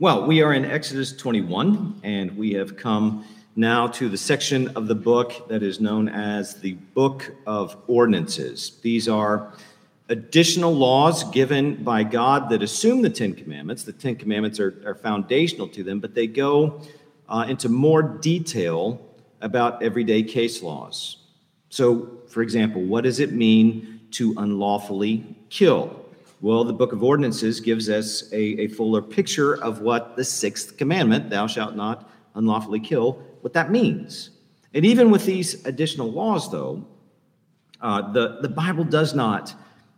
Well, 0.00 0.24
we 0.24 0.40
are 0.40 0.54
in 0.54 0.64
Exodus 0.64 1.14
21, 1.14 2.00
and 2.04 2.34
we 2.34 2.54
have 2.54 2.74
come 2.74 3.22
now 3.54 3.86
to 3.88 4.08
the 4.08 4.16
section 4.16 4.68
of 4.68 4.86
the 4.86 4.94
book 4.94 5.46
that 5.50 5.62
is 5.62 5.78
known 5.78 6.08
as 6.08 6.54
the 6.54 6.72
Book 6.72 7.30
of 7.46 7.76
Ordinances. 7.86 8.78
These 8.80 9.10
are 9.10 9.52
additional 10.08 10.74
laws 10.74 11.24
given 11.32 11.84
by 11.84 12.04
God 12.04 12.48
that 12.48 12.62
assume 12.62 13.02
the 13.02 13.10
Ten 13.10 13.34
Commandments. 13.34 13.82
The 13.82 13.92
Ten 13.92 14.16
Commandments 14.16 14.58
are, 14.58 14.82
are 14.86 14.94
foundational 14.94 15.68
to 15.68 15.82
them, 15.82 16.00
but 16.00 16.14
they 16.14 16.26
go 16.26 16.80
uh, 17.28 17.44
into 17.46 17.68
more 17.68 18.02
detail 18.02 19.06
about 19.42 19.82
everyday 19.82 20.22
case 20.22 20.62
laws. 20.62 21.18
So, 21.68 22.22
for 22.26 22.40
example, 22.40 22.80
what 22.80 23.04
does 23.04 23.20
it 23.20 23.32
mean 23.32 24.00
to 24.12 24.32
unlawfully 24.38 25.36
kill? 25.50 25.99
Well, 26.42 26.64
the 26.64 26.72
book 26.72 26.92
of 26.92 27.02
ordinances 27.04 27.60
gives 27.60 27.90
us 27.90 28.32
a, 28.32 28.62
a 28.62 28.68
fuller 28.68 29.02
picture 29.02 29.62
of 29.62 29.82
what 29.82 30.16
the 30.16 30.24
sixth 30.24 30.78
commandment, 30.78 31.28
thou 31.28 31.46
shalt 31.46 31.76
not 31.76 32.10
unlawfully 32.34 32.80
kill, 32.80 33.22
what 33.42 33.52
that 33.52 33.70
means. 33.70 34.30
And 34.72 34.86
even 34.86 35.10
with 35.10 35.26
these 35.26 35.66
additional 35.66 36.10
laws, 36.10 36.50
though, 36.50 36.86
uh, 37.82 38.12
the, 38.12 38.38
the 38.40 38.48
Bible 38.48 38.84
does 38.84 39.14
not 39.14 39.54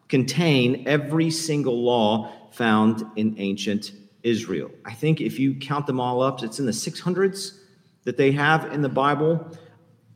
contain 0.08 0.82
every 0.88 1.30
single 1.30 1.80
law 1.80 2.32
found 2.50 3.04
in 3.14 3.36
ancient 3.38 3.92
Israel. 4.24 4.70
I 4.84 4.94
think 4.94 5.20
if 5.20 5.38
you 5.38 5.54
count 5.54 5.86
them 5.86 6.00
all 6.00 6.22
up, 6.22 6.42
it's 6.42 6.58
in 6.58 6.66
the 6.66 6.72
600s 6.72 7.58
that 8.02 8.16
they 8.16 8.32
have 8.32 8.72
in 8.72 8.82
the 8.82 8.88
Bible. 8.88 9.46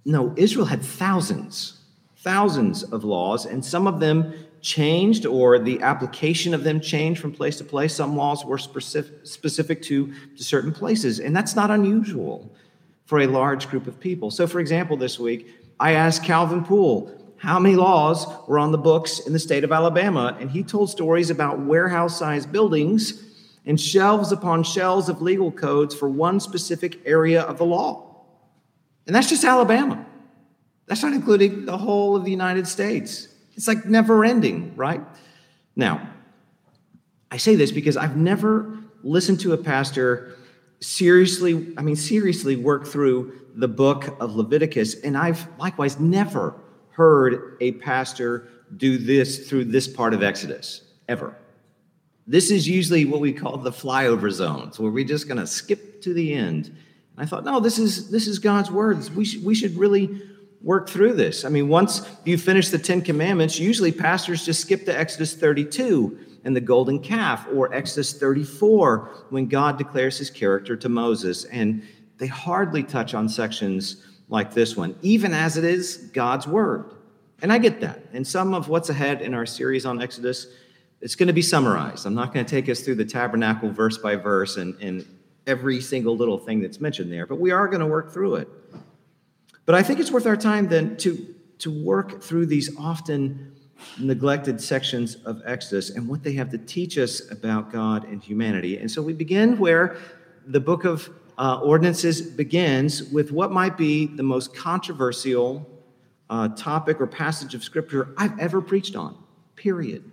No, 0.05 0.35
Israel 0.37 0.67
had 0.67 0.83
thousands, 0.83 1.81
thousands 2.19 2.83
of 2.83 3.05
laws, 3.05 3.47
and 3.47 3.65
some 3.65 3.87
of 3.87 4.01
them 4.01 4.35
changed 4.67 5.25
or 5.27 5.61
the 5.61 5.81
application 5.81 6.53
of 6.53 6.65
them 6.65 6.81
changed 6.81 7.21
from 7.21 7.33
place 7.33 7.57
to 7.59 7.65
place. 7.65 7.95
Some 7.95 8.17
laws 8.17 8.45
were 8.45 8.59
specific, 8.59 9.25
specific 9.25 9.81
to, 9.83 10.13
to 10.37 10.43
certain 10.43 10.73
places, 10.73 11.21
and 11.21 11.35
that's 11.35 11.55
not 11.55 11.71
unusual 11.71 12.51
for 13.05 13.21
a 13.21 13.29
large 13.29 13.69
group 13.69 13.87
of 13.87 14.01
people. 14.01 14.33
So, 14.33 14.49
for 14.49 14.59
example, 14.59 14.97
this 14.97 15.21
week, 15.21 15.47
I 15.79 15.93
asked 15.93 16.25
Calvin 16.25 16.65
Poole 16.65 17.13
how 17.37 17.61
many 17.61 17.77
laws 17.77 18.27
were 18.49 18.59
on 18.59 18.73
the 18.73 18.79
books 18.79 19.21
in 19.21 19.33
the 19.33 19.39
state 19.39 19.63
of 19.63 19.71
Alabama, 19.71 20.37
and 20.41 20.51
he 20.51 20.65
told 20.65 20.91
stories 20.91 21.31
about 21.31 21.61
warehouse 21.61 22.19
sized 22.19 22.51
buildings 22.51 23.23
and 23.67 23.81
shelves 23.81 24.33
upon 24.33 24.65
shelves 24.65 25.09
of 25.09 25.23
legal 25.23 25.53
codes 25.53 25.95
for 25.95 26.09
one 26.09 26.41
specific 26.41 26.99
area 27.07 27.43
of 27.43 27.59
the 27.59 27.65
law. 27.65 28.25
And 29.07 29.15
that's 29.15 29.29
just 29.29 29.45
Alabama. 29.45 30.05
That's 30.87 31.05
not 31.05 31.13
including 31.13 31.67
the 31.67 31.79
whole 31.79 32.17
of 32.17 32.25
the 32.25 32.33
United 32.33 32.67
States. 32.67 33.29
It's 33.57 33.67
like 33.67 33.87
never 33.87 34.25
ending, 34.25 34.75
right? 34.77 35.01
Now, 35.75 36.09
I 37.31 37.39
say 37.39 37.57
this 37.57 37.73
because 37.73 37.97
I've 37.97 38.17
never 38.17 38.79
listened 39.03 39.41
to 39.41 39.53
a 39.53 39.57
pastor 39.57 40.37
seriously, 40.81 41.73
I 41.77 41.83
mean, 41.83 41.97
seriously 41.97 42.57
work 42.57 42.87
through 42.87 43.41
the 43.55 43.69
book 43.69 44.17
of 44.21 44.37
Leviticus, 44.37 45.01
and 45.01 45.17
I've 45.17 45.47
likewise 45.59 45.99
never 45.99 46.55
heard 46.91 47.57
a 47.61 47.73
pastor 47.73 48.49
do 48.77 48.99
this 48.99 49.49
through 49.49 49.67
this 49.67 49.89
part 49.89 50.13
of 50.13 50.23
Exodus, 50.23 50.83
ever. 51.09 51.37
This 52.27 52.51
is 52.51 52.69
usually 52.69 53.05
what 53.05 53.21
we 53.21 53.33
call 53.33 53.57
the 53.57 53.71
flyover 53.71 54.31
zones, 54.31 54.79
where 54.79 54.91
we're 54.91 55.05
just 55.05 55.29
going 55.29 55.39
to 55.39 55.47
skip 55.47 56.03
to 56.03 56.13
the 56.13 56.35
end. 56.35 56.67
And 56.67 56.77
I 57.19 57.25
thought, 57.25 57.45
no, 57.45 57.61
this 57.61 57.79
is 57.79 58.11
this 58.11 58.27
is 58.27 58.39
God's 58.39 58.71
words. 58.71 59.11
We 59.11 59.25
should 59.25 59.45
we 59.45 59.55
should 59.55 59.77
really 59.77 60.23
work 60.67 60.91
through 60.91 61.13
this. 61.13 61.45
I 61.45 61.49
mean, 61.49 61.69
once 61.69 62.03
you 62.25 62.37
finish 62.37 62.71
the 62.71 62.79
Ten 62.79 63.01
Commandments, 63.01 63.57
usually 63.57 63.93
pastors 63.93 64.45
just 64.45 64.61
skip 64.61 64.85
to 64.87 64.99
Exodus 64.99 65.33
32 65.33 66.19
and 66.45 66.57
the 66.57 66.61
golden 66.61 66.99
calf, 66.99 67.47
or 67.55 67.73
Exodus 67.73 68.13
34 68.19 69.27
when 69.31 69.47
God 69.47 69.79
declares 69.79 70.19
his 70.19 70.29
character 70.29 70.77
to 70.77 70.89
Moses. 70.89 71.45
And 71.45 71.85
they 72.19 72.27
hardly 72.27 72.83
touch 72.83 73.15
on 73.15 73.29
sections 73.29 74.05
like 74.29 74.55
this 74.55 74.77
one, 74.77 74.97
even 75.03 75.33
as 75.33 75.57
it 75.57 75.63
is 75.63 76.11
God's 76.13 76.49
word. 76.49 76.91
And 77.43 77.53
I 77.53 77.59
get 77.59 77.81
that. 77.83 78.01
And 78.13 78.27
some 78.27 78.53
of 78.53 78.69
what's 78.69 78.91
ahead 78.91 79.23
in 79.23 79.35
our 79.35 79.47
series 79.47 79.87
on 79.87 80.03
Exodus, 80.03 80.49
it's 81.01 81.15
going 81.15 81.29
to 81.29 81.33
be 81.33 81.43
summarized. 81.43 82.07
I'm 82.07 82.15
not 82.15 82.35
going 82.35 82.45
to 82.45 82.51
take 82.51 82.69
us 82.69 82.81
through 82.81 82.97
the 82.97 83.05
tabernacle 83.05 83.71
verse 83.71 83.99
by 83.99 84.17
verse 84.17 84.57
and, 84.57 84.75
and 84.83 85.07
every 85.47 85.81
single 85.81 86.17
little 86.17 86.39
thing 86.39 86.61
that's 86.61 86.81
mentioned 86.81 87.13
there, 87.13 87.25
but 87.25 87.39
we 87.39 87.53
are 87.53 87.69
going 87.69 87.81
to 87.81 87.87
work 87.87 88.13
through 88.13 88.37
it. 88.37 88.49
But 89.67 89.75
I 89.75 89.83
think 89.83 90.01
it's 90.01 90.13
worth 90.13 90.27
our 90.27 90.37
time 90.37 90.69
then 90.69 90.97
to, 90.99 91.35
to 91.59 91.71
work 91.71 92.23
through 92.23 92.47
these 92.47 92.75
often 92.79 93.53
neglected 93.99 94.61
sections 94.61 95.17
of 95.27 95.43
Exodus 95.45 95.91
and 95.91 96.09
what 96.09 96.23
they 96.23 96.33
have 96.35 96.51
to 96.51 96.59
teach 96.59 96.97
us 96.97 97.31
about 97.31 97.73
God 97.73 98.05
and 98.05 98.23
humanity. 98.23 98.79
And 98.79 98.91
so 98.91 99.03
we 99.03 99.13
begin 99.13 99.59
where 99.59 99.97
the 100.47 100.61
book 100.61 100.85
of 100.85 101.11
uh, 101.37 101.61
ordinances 101.61 102.23
begins 102.23 103.03
with 103.03 103.33
what 103.33 103.53
might 103.53 103.77
be 103.77 104.07
the 104.07 104.23
most 104.23 104.55
controversial 104.55 105.69
uh, 106.31 106.49
topic 106.49 107.01
or 107.01 107.07
passage 107.07 107.55
of 107.55 107.63
scripture 107.63 108.15
I've 108.17 108.39
ever 108.39 108.63
preached 108.63 108.97
on, 108.97 109.17
period. 109.57 110.11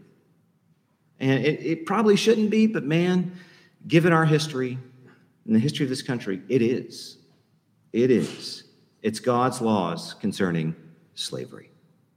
And 1.19 1.45
it, 1.45 1.65
it 1.65 1.85
probably 1.85 2.17
shouldn't 2.17 2.49
be, 2.49 2.67
but 2.67 2.83
man, 2.83 3.33
given 3.87 4.11
our 4.11 4.25
history 4.25 4.77
and 5.45 5.55
the 5.55 5.59
history 5.59 5.85
of 5.85 5.89
this 5.89 6.01
country, 6.01 6.41
it 6.49 6.61
is. 6.61 7.17
It 7.93 8.11
is. 8.11 8.63
It's 9.03 9.19
God's 9.19 9.61
laws 9.61 10.15
concerning 10.15 10.75
slavery. 11.13 11.69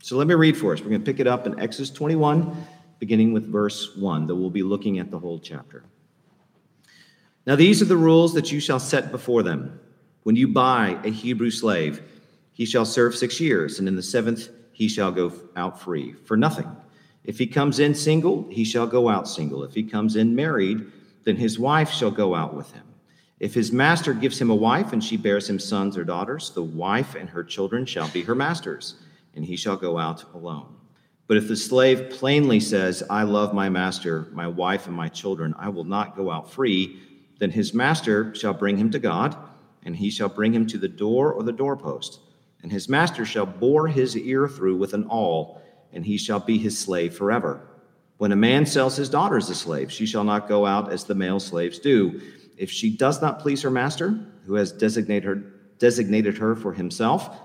So 0.03 0.17
let 0.17 0.29
me 0.29 0.35
read 0.35 0.57
for 0.57 0.73
us. 0.73 0.81
We're 0.81 0.91
going 0.91 1.03
to 1.03 1.05
pick 1.05 1.19
it 1.19 1.27
up 1.27 1.45
in 1.45 1.59
Exodus 1.59 1.91
21, 1.91 2.65
beginning 3.01 3.33
with 3.33 3.51
verse 3.51 3.97
1, 3.97 4.29
though 4.29 4.37
we'll 4.37 4.51
be 4.51 4.63
looking 4.63 5.01
at 5.01 5.11
the 5.11 5.19
whole 5.19 5.41
chapter. 5.41 5.85
Now, 7.45 7.57
these 7.57 7.83
are 7.83 7.87
the 7.87 7.97
rules 7.97 8.35
that 8.35 8.53
you 8.53 8.61
shall 8.61 8.79
set 8.79 9.11
before 9.11 9.43
them. 9.43 9.81
When 10.23 10.37
you 10.37 10.47
buy 10.47 10.99
a 11.03 11.11
Hebrew 11.11 11.51
slave, 11.51 12.03
he 12.53 12.65
shall 12.65 12.85
serve 12.85 13.17
six 13.17 13.41
years, 13.41 13.81
and 13.81 13.89
in 13.89 13.97
the 13.97 14.03
seventh 14.03 14.49
he 14.71 14.87
shall 14.87 15.11
go 15.11 15.33
out 15.57 15.81
free 15.81 16.13
for 16.25 16.37
nothing. 16.37 16.71
If 17.25 17.37
he 17.39 17.49
comes 17.49 17.81
in 17.81 17.97
single, 17.97 18.47
he 18.49 18.65
shall 18.65 18.87
go 18.87 19.09
out 19.09 19.27
single. 19.27 19.65
If 19.65 19.75
he 19.75 19.83
comes 19.83 20.15
in 20.15 20.37
married, 20.37 20.93
then 21.25 21.35
his 21.35 21.59
wife 21.59 21.91
shall 21.91 22.13
go 22.13 22.35
out 22.35 22.55
with 22.55 22.71
him. 22.71 22.86
If 23.39 23.53
his 23.53 23.71
master 23.71 24.15
gives 24.15 24.41
him 24.41 24.49
a 24.49 24.55
wife 24.55 24.95
and 24.95 25.05
she 25.05 25.19
bears 25.19 25.49
him 25.49 25.59
sons 25.59 25.99
or 25.99 26.05
daughters, 26.05 26.51
the 26.51 26.63
wife 26.63 27.15
and 27.15 27.29
her 27.29 27.45
children 27.45 27.85
shall 27.85 28.09
be 28.09 28.23
her 28.23 28.35
master's, 28.35 28.95
and 29.35 29.45
he 29.45 29.57
shall 29.57 29.77
go 29.77 29.99
out 29.99 30.25
alone. 30.33 30.75
But 31.27 31.37
if 31.37 31.47
the 31.47 31.57
slave 31.57 32.11
plainly 32.11 32.61
says, 32.61 33.03
I 33.11 33.25
love 33.25 33.53
my 33.53 33.69
master, 33.69 34.29
my 34.33 34.47
wife, 34.47 34.87
and 34.87 34.97
my 34.97 35.09
children, 35.09 35.55
I 35.59 35.69
will 35.69 35.85
not 35.85 36.17
go 36.17 36.31
out 36.31 36.51
free, 36.51 37.03
then 37.39 37.51
his 37.51 37.75
master 37.75 38.35
shall 38.35 38.55
bring 38.55 38.79
him 38.79 38.91
to 38.93 38.99
God, 38.99 39.37
and 39.83 39.95
he 39.95 40.09
shall 40.09 40.31
bring 40.31 40.55
him 40.55 40.67
to 40.69 40.79
the 40.79 40.89
door 40.89 41.33
or 41.33 41.43
the 41.43 41.53
doorpost. 41.53 42.21
And 42.63 42.73
his 42.73 42.89
master 42.89 43.27
shall 43.27 43.45
bore 43.45 43.87
his 43.87 44.17
ear 44.17 44.49
through 44.49 44.77
with 44.77 44.95
an 44.95 45.07
awl, 45.09 45.61
and 45.93 46.07
he 46.07 46.17
shall 46.17 46.41
be 46.41 46.57
his 46.57 46.79
slave 46.79 47.15
forever. 47.15 47.61
When 48.17 48.33
a 48.33 48.37
man 48.37 48.65
sells 48.65 48.97
his 48.97 49.11
daughter 49.11 49.37
as 49.37 49.51
a 49.51 49.55
slave, 49.55 49.93
she 49.93 50.07
shall 50.07 50.25
not 50.25 50.49
go 50.49 50.65
out 50.65 50.91
as 50.91 51.05
the 51.05 51.15
male 51.15 51.39
slaves 51.39 51.79
do 51.79 52.19
if 52.57 52.71
she 52.71 52.91
does 52.91 53.21
not 53.21 53.39
please 53.41 53.63
her 53.63 53.71
master, 53.71 54.19
who 54.47 54.55
has 54.55 54.73
designated 54.73 55.25
her, 55.25 55.35
designated 55.79 56.39
her 56.39 56.55
for 56.55 56.73
himself, 56.73 57.39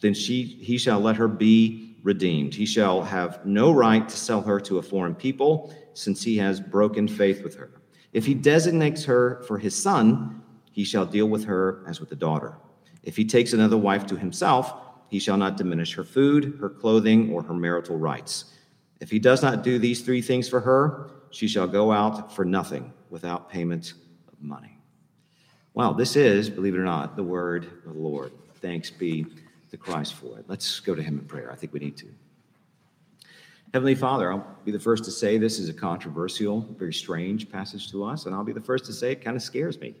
then 0.00 0.14
she, 0.14 0.42
he 0.42 0.78
shall 0.78 1.00
let 1.00 1.16
her 1.16 1.28
be 1.28 1.96
redeemed. 2.02 2.54
He 2.54 2.66
shall 2.66 3.02
have 3.02 3.44
no 3.44 3.72
right 3.72 4.08
to 4.08 4.16
sell 4.16 4.42
her 4.42 4.60
to 4.60 4.78
a 4.78 4.82
foreign 4.82 5.14
people, 5.14 5.74
since 5.94 6.22
he 6.22 6.36
has 6.36 6.60
broken 6.60 7.08
faith 7.08 7.42
with 7.42 7.56
her. 7.56 7.70
If 8.12 8.24
he 8.24 8.34
designates 8.34 9.04
her 9.04 9.42
for 9.46 9.58
his 9.58 9.74
son, 9.74 10.42
he 10.70 10.84
shall 10.84 11.04
deal 11.04 11.26
with 11.26 11.44
her 11.44 11.82
as 11.88 12.00
with 12.00 12.12
a 12.12 12.16
daughter. 12.16 12.56
If 13.02 13.16
he 13.16 13.24
takes 13.24 13.52
another 13.52 13.76
wife 13.76 14.06
to 14.06 14.16
himself, 14.16 14.72
he 15.08 15.18
shall 15.18 15.36
not 15.36 15.56
diminish 15.56 15.94
her 15.94 16.04
food, 16.04 16.58
her 16.60 16.68
clothing, 16.68 17.32
or 17.32 17.42
her 17.42 17.54
marital 17.54 17.96
rights. 17.96 18.52
If 19.00 19.10
he 19.10 19.18
does 19.18 19.42
not 19.42 19.62
do 19.62 19.78
these 19.78 20.02
three 20.02 20.22
things 20.22 20.48
for 20.48 20.60
her, 20.60 21.10
she 21.30 21.48
shall 21.48 21.66
go 21.66 21.92
out 21.92 22.34
for 22.34 22.44
nothing 22.44 22.92
without 23.10 23.50
payment 23.50 23.94
money. 24.40 24.78
Wow, 25.74 25.92
this 25.92 26.16
is, 26.16 26.50
believe 26.50 26.74
it 26.74 26.78
or 26.78 26.84
not, 26.84 27.16
the 27.16 27.22
word 27.22 27.64
of 27.86 27.94
the 27.94 28.00
Lord. 28.00 28.32
Thanks 28.60 28.90
be 28.90 29.26
to 29.70 29.76
Christ 29.76 30.14
for 30.14 30.38
it. 30.38 30.44
Let's 30.48 30.80
go 30.80 30.94
to 30.94 31.02
him 31.02 31.18
in 31.18 31.24
prayer. 31.24 31.52
I 31.52 31.56
think 31.56 31.72
we 31.72 31.80
need 31.80 31.96
to. 31.98 32.08
Heavenly 33.74 33.94
Father, 33.94 34.32
I'll 34.32 34.56
be 34.64 34.72
the 34.72 34.80
first 34.80 35.04
to 35.04 35.10
say 35.10 35.36
this 35.36 35.58
is 35.58 35.68
a 35.68 35.74
controversial, 35.74 36.62
very 36.78 36.92
strange 36.92 37.50
passage 37.50 37.90
to 37.90 38.02
us, 38.02 38.24
and 38.24 38.34
I'll 38.34 38.42
be 38.42 38.52
the 38.52 38.60
first 38.60 38.86
to 38.86 38.92
say 38.92 39.12
it 39.12 39.22
kind 39.22 39.36
of 39.36 39.42
scares 39.42 39.78
me 39.78 39.94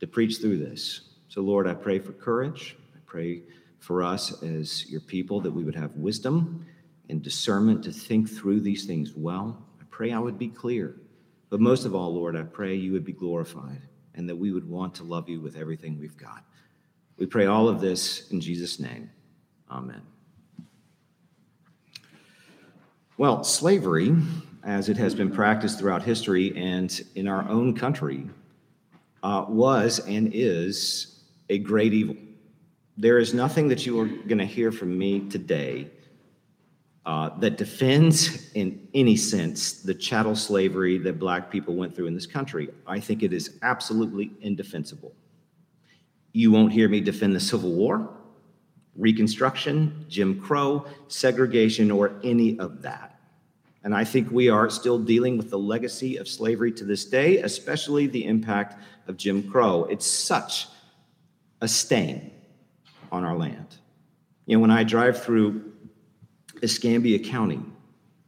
to 0.00 0.06
preach 0.06 0.36
through 0.38 0.58
this. 0.58 1.00
So, 1.28 1.40
Lord, 1.40 1.66
I 1.66 1.74
pray 1.74 1.98
for 1.98 2.12
courage. 2.12 2.76
I 2.94 2.98
pray 3.06 3.42
for 3.78 4.02
us 4.02 4.42
as 4.42 4.90
your 4.90 5.00
people 5.00 5.40
that 5.40 5.50
we 5.50 5.64
would 5.64 5.74
have 5.74 5.96
wisdom 5.96 6.66
and 7.08 7.22
discernment 7.22 7.82
to 7.84 7.90
think 7.90 8.28
through 8.28 8.60
these 8.60 8.84
things 8.84 9.14
well. 9.16 9.64
I 9.80 9.84
pray 9.90 10.12
I 10.12 10.18
would 10.18 10.38
be 10.38 10.48
clear 10.48 10.96
but 11.50 11.60
most 11.60 11.84
of 11.84 11.94
all, 11.94 12.14
Lord, 12.14 12.36
I 12.36 12.42
pray 12.42 12.74
you 12.74 12.92
would 12.92 13.04
be 13.04 13.12
glorified 13.12 13.82
and 14.14 14.28
that 14.28 14.36
we 14.36 14.52
would 14.52 14.68
want 14.68 14.94
to 14.96 15.04
love 15.04 15.28
you 15.28 15.40
with 15.40 15.56
everything 15.56 15.98
we've 15.98 16.16
got. 16.16 16.44
We 17.18 17.26
pray 17.26 17.46
all 17.46 17.68
of 17.68 17.80
this 17.80 18.30
in 18.30 18.40
Jesus' 18.40 18.80
name. 18.80 19.10
Amen. 19.70 20.02
Well, 23.18 23.44
slavery, 23.44 24.14
as 24.64 24.88
it 24.88 24.96
has 24.98 25.14
been 25.14 25.30
practiced 25.30 25.78
throughout 25.78 26.02
history 26.02 26.54
and 26.56 27.02
in 27.14 27.28
our 27.28 27.48
own 27.48 27.74
country, 27.74 28.28
uh, 29.22 29.46
was 29.48 30.00
and 30.00 30.30
is 30.34 31.20
a 31.48 31.58
great 31.58 31.94
evil. 31.94 32.16
There 32.98 33.18
is 33.18 33.32
nothing 33.32 33.68
that 33.68 33.86
you 33.86 33.98
are 34.00 34.06
going 34.06 34.38
to 34.38 34.44
hear 34.44 34.72
from 34.72 34.96
me 34.96 35.28
today 35.28 35.90
uh, 37.06 37.30
that 37.38 37.56
defends, 37.56 38.50
in 38.54 38.88
any 38.92 39.16
sense, 39.16 39.80
the 39.80 39.94
chattel 39.94 40.34
slavery 40.34 40.98
that 40.98 41.20
black 41.20 41.52
people 41.52 41.76
went 41.76 41.94
through 41.94 42.08
in 42.08 42.14
this 42.14 42.26
country. 42.26 42.68
I 42.84 42.98
think 42.98 43.22
it 43.22 43.32
is 43.32 43.58
absolutely 43.62 44.32
indefensible. 44.40 45.14
You 46.32 46.50
won't 46.50 46.72
hear 46.72 46.88
me 46.88 47.00
defend 47.00 47.36
the 47.36 47.40
Civil 47.40 47.72
War, 47.72 48.10
Reconstruction, 48.96 50.04
Jim 50.08 50.40
Crow, 50.40 50.84
segregation, 51.06 51.92
or 51.92 52.20
any 52.24 52.58
of 52.58 52.82
that. 52.82 53.20
And 53.84 53.94
I 53.94 54.02
think 54.02 54.32
we 54.32 54.48
are 54.48 54.68
still 54.68 54.98
dealing 54.98 55.38
with 55.38 55.48
the 55.48 55.58
legacy 55.58 56.16
of 56.16 56.26
slavery 56.26 56.72
to 56.72 56.84
this 56.84 57.04
day, 57.04 57.38
especially 57.38 58.08
the 58.08 58.24
impact 58.24 58.82
of 59.06 59.16
Jim 59.16 59.48
Crow. 59.48 59.84
It's 59.84 60.06
such 60.06 60.66
a 61.60 61.68
stain 61.68 62.32
on 63.12 63.24
our 63.24 63.36
land. 63.36 63.76
You 64.46 64.56
know, 64.56 64.60
when 64.60 64.72
I 64.72 64.82
drive 64.82 65.22
through 65.22 65.72
Escambia 66.66 67.18
County 67.20 67.60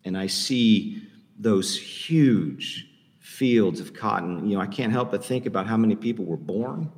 and 0.04 0.16
I 0.16 0.28
see 0.28 1.02
those 1.38 1.76
huge 1.76 2.86
fields 3.18 3.80
of 3.80 3.92
cotton, 3.92 4.48
you 4.48 4.56
know, 4.56 4.62
I 4.62 4.66
can't 4.66 4.92
help 4.92 5.10
but 5.10 5.24
think 5.24 5.44
about 5.44 5.66
how 5.66 5.76
many 5.76 5.96
people 5.96 6.24
were 6.24 6.36
born, 6.36 6.90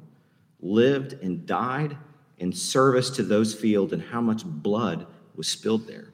lived, 0.61 1.15
and 1.15 1.47
died 1.47 1.97
in 2.39 2.53
service 2.53 3.09
to 3.11 3.23
those 3.23 3.55
fields 3.55 3.95
and 3.95 4.03
how 4.03 4.21
much 4.21 4.45
blood 4.45 5.07
was 5.35 5.49
spilled 5.49 5.87
there. 5.87 6.13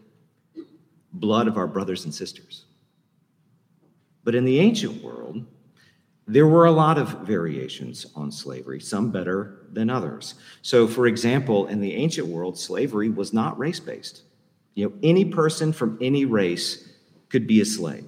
Blood 1.12 1.48
of 1.48 1.56
our 1.56 1.66
brothers 1.66 2.04
and 2.04 2.14
sisters. 2.14 2.64
But 4.22 4.36
in 4.36 4.44
the 4.44 4.60
ancient 4.60 5.02
world, 5.02 5.44
there 6.28 6.46
were 6.46 6.66
a 6.66 6.72
lot 6.72 6.98
of 6.98 7.20
variations 7.26 8.06
on 8.14 8.30
slavery, 8.30 8.80
some 8.80 9.10
better 9.10 9.66
than 9.72 9.90
others. 9.90 10.34
So, 10.62 10.86
for 10.86 11.08
example, 11.08 11.66
in 11.66 11.80
the 11.80 11.94
ancient 11.94 12.28
world, 12.28 12.56
slavery 12.58 13.10
was 13.10 13.32
not 13.32 13.58
race 13.58 13.80
based. 13.80 14.22
You 14.76 14.90
know, 14.90 14.92
any 15.02 15.24
person 15.24 15.72
from 15.72 15.98
any 16.00 16.26
race 16.26 16.86
could 17.30 17.46
be 17.46 17.60
a 17.60 17.64
slave. 17.64 18.04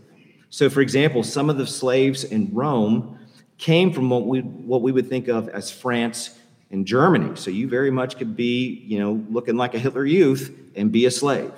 So, 0.50 0.70
for 0.70 0.82
example, 0.82 1.22
some 1.22 1.50
of 1.50 1.56
the 1.56 1.66
slaves 1.66 2.24
in 2.24 2.50
Rome 2.52 3.18
came 3.56 3.92
from 3.92 4.10
what 4.10 4.26
we, 4.26 4.40
what 4.40 4.82
we 4.82 4.92
would 4.92 5.08
think 5.08 5.28
of 5.28 5.48
as 5.48 5.70
France 5.70 6.38
and 6.70 6.86
Germany. 6.86 7.36
So, 7.36 7.50
you 7.50 7.68
very 7.68 7.90
much 7.90 8.18
could 8.18 8.36
be, 8.36 8.84
you 8.86 9.00
know, 9.00 9.24
looking 9.30 9.56
like 9.56 9.74
a 9.74 9.78
Hitler 9.78 10.04
Youth 10.04 10.54
and 10.76 10.92
be 10.92 11.06
a 11.06 11.10
slave. 11.10 11.52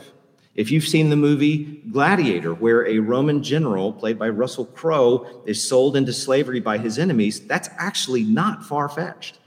If 0.54 0.70
you've 0.70 0.86
seen 0.86 1.10
the 1.10 1.16
movie 1.16 1.82
Gladiator, 1.90 2.54
where 2.54 2.86
a 2.86 3.00
Roman 3.00 3.42
general, 3.42 3.92
played 3.92 4.18
by 4.18 4.28
Russell 4.28 4.66
Crowe, 4.66 5.42
is 5.44 5.62
sold 5.62 5.96
into 5.96 6.12
slavery 6.12 6.60
by 6.60 6.78
his 6.78 6.98
enemies, 6.98 7.44
that's 7.46 7.68
actually 7.78 8.22
not 8.22 8.64
far 8.64 8.88
fetched. 8.88 9.38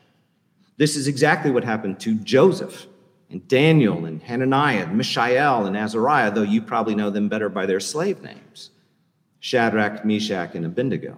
This 0.75 0.97
is 0.97 1.07
exactly 1.07 1.51
what 1.51 1.63
happened 1.63 2.01
to 2.01 2.15
Joseph 2.15 2.87
and 3.33 3.47
Daniel 3.47 4.05
and 4.05 4.21
Hananiah, 4.21 4.83
and 4.83 4.95
Mishael 4.95 5.65
and 5.65 5.75
Azariah, 5.75 6.31
though 6.31 6.43
you 6.43 6.61
probably 6.61 6.93
know 6.93 7.09
them 7.09 7.27
better 7.27 7.49
by 7.49 7.65
their 7.65 7.79
slave 7.79 8.21
names 8.21 8.69
Shadrach, 9.39 10.05
Meshach, 10.05 10.55
and 10.55 10.65
Abednego. 10.65 11.17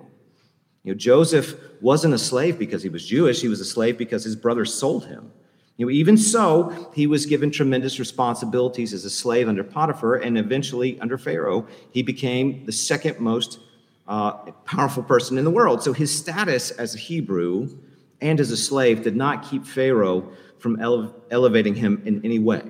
You 0.83 0.93
know, 0.93 0.97
Joseph 0.97 1.55
wasn't 1.81 2.13
a 2.13 2.17
slave 2.17 2.57
because 2.57 2.81
he 2.81 2.89
was 2.89 3.05
Jewish, 3.05 3.41
he 3.41 3.49
was 3.49 3.59
a 3.59 3.65
slave 3.65 3.97
because 3.97 4.23
his 4.23 4.35
brothers 4.35 4.73
sold 4.73 5.05
him. 5.05 5.29
You 5.75 5.85
know, 5.85 5.91
even 5.91 6.15
so, 6.17 6.89
he 6.95 7.05
was 7.05 7.25
given 7.25 7.51
tremendous 7.51 7.99
responsibilities 7.99 8.93
as 8.93 9.03
a 9.03 9.09
slave 9.09 9.49
under 9.49 9.63
Potiphar, 9.63 10.15
and 10.15 10.37
eventually 10.37 10.97
under 11.01 11.17
Pharaoh, 11.17 11.67
he 11.91 12.01
became 12.01 12.65
the 12.65 12.71
second 12.71 13.19
most 13.19 13.59
uh, 14.07 14.31
powerful 14.63 15.03
person 15.03 15.37
in 15.37 15.43
the 15.43 15.51
world. 15.51 15.83
So 15.83 15.91
his 15.91 16.17
status 16.17 16.71
as 16.71 16.95
a 16.95 16.97
Hebrew 16.97 17.77
and 18.21 18.39
as 18.39 18.51
a 18.51 18.57
slave 18.57 19.03
did 19.03 19.17
not 19.17 19.43
keep 19.49 19.65
Pharaoh 19.65 20.31
from 20.59 20.79
ele- 20.79 21.15
elevating 21.31 21.75
him 21.75 22.01
in 22.05 22.23
any 22.25 22.39
way. 22.39 22.63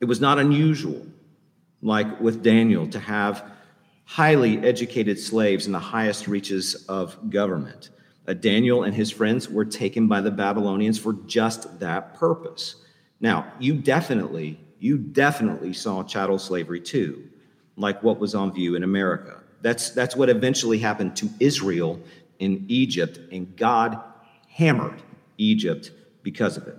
It 0.00 0.04
was 0.04 0.20
not 0.20 0.38
unusual, 0.38 1.06
like 1.82 2.20
with 2.20 2.42
Daniel, 2.42 2.86
to 2.88 3.00
have 3.00 3.44
highly 4.04 4.58
educated 4.58 5.18
slaves 5.18 5.66
in 5.66 5.72
the 5.72 5.78
highest 5.78 6.28
reaches 6.28 6.86
of 6.88 7.30
government. 7.30 7.90
Uh, 8.26 8.32
Daniel 8.32 8.84
and 8.84 8.94
his 8.94 9.10
friends 9.10 9.48
were 9.48 9.64
taken 9.64 10.06
by 10.06 10.20
the 10.20 10.30
Babylonians 10.30 10.98
for 10.98 11.14
just 11.26 11.80
that 11.80 12.14
purpose. 12.14 12.76
Now, 13.20 13.52
you 13.58 13.74
definitely, 13.74 14.60
you 14.78 14.98
definitely 14.98 15.72
saw 15.72 16.02
chattel 16.04 16.38
slavery 16.38 16.80
too, 16.80 17.28
like 17.76 18.02
what 18.02 18.18
was 18.18 18.34
on 18.34 18.52
view 18.52 18.76
in 18.76 18.82
America. 18.82 19.40
That's, 19.62 19.90
that's 19.90 20.14
what 20.14 20.28
eventually 20.28 20.78
happened 20.78 21.16
to 21.16 21.28
Israel 21.40 22.00
in 22.38 22.64
Egypt, 22.68 23.18
and 23.32 23.56
God 23.56 24.00
hammered 24.48 25.02
Egypt 25.38 25.90
because 26.22 26.56
of 26.56 26.66
it. 26.66 26.76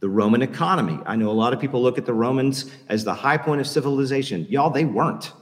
The 0.00 0.08
Roman 0.08 0.42
economy. 0.42 0.98
I 1.06 1.14
know 1.14 1.30
a 1.30 1.32
lot 1.32 1.52
of 1.52 1.60
people 1.60 1.80
look 1.80 1.96
at 1.96 2.06
the 2.06 2.14
Romans 2.14 2.70
as 2.88 3.04
the 3.04 3.14
high 3.14 3.38
point 3.38 3.60
of 3.60 3.68
civilization. 3.68 4.46
Y'all, 4.50 4.70
they 4.70 4.84
weren't. 4.84 5.32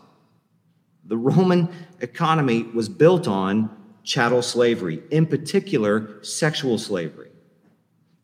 The 1.07 1.17
Roman 1.17 1.71
economy 2.01 2.65
was 2.65 2.89
built 2.89 3.27
on 3.27 3.71
chattel 4.03 4.43
slavery, 4.43 5.03
in 5.11 5.27
particular, 5.27 6.23
sexual 6.23 6.77
slavery. 6.77 7.31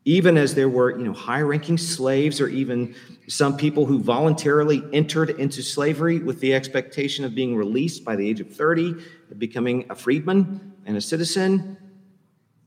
Even 0.05 0.37
as 0.37 0.55
there 0.55 0.69
were, 0.69 0.97
you 0.97 1.03
know, 1.03 1.11
high-ranking 1.11 1.77
slaves 1.77 2.39
or 2.39 2.47
even 2.47 2.95
some 3.27 3.57
people 3.57 3.85
who 3.85 3.99
voluntarily 3.99 4.81
entered 4.93 5.31
into 5.31 5.61
slavery 5.61 6.19
with 6.19 6.39
the 6.39 6.53
expectation 6.53 7.25
of 7.25 7.35
being 7.35 7.55
released 7.55 8.05
by 8.05 8.15
the 8.15 8.27
age 8.27 8.39
of 8.39 8.49
30, 8.49 8.95
becoming 9.37 9.85
a 9.89 9.95
freedman 9.95 10.73
and 10.85 10.95
a 10.95 11.01
citizen. 11.01 11.77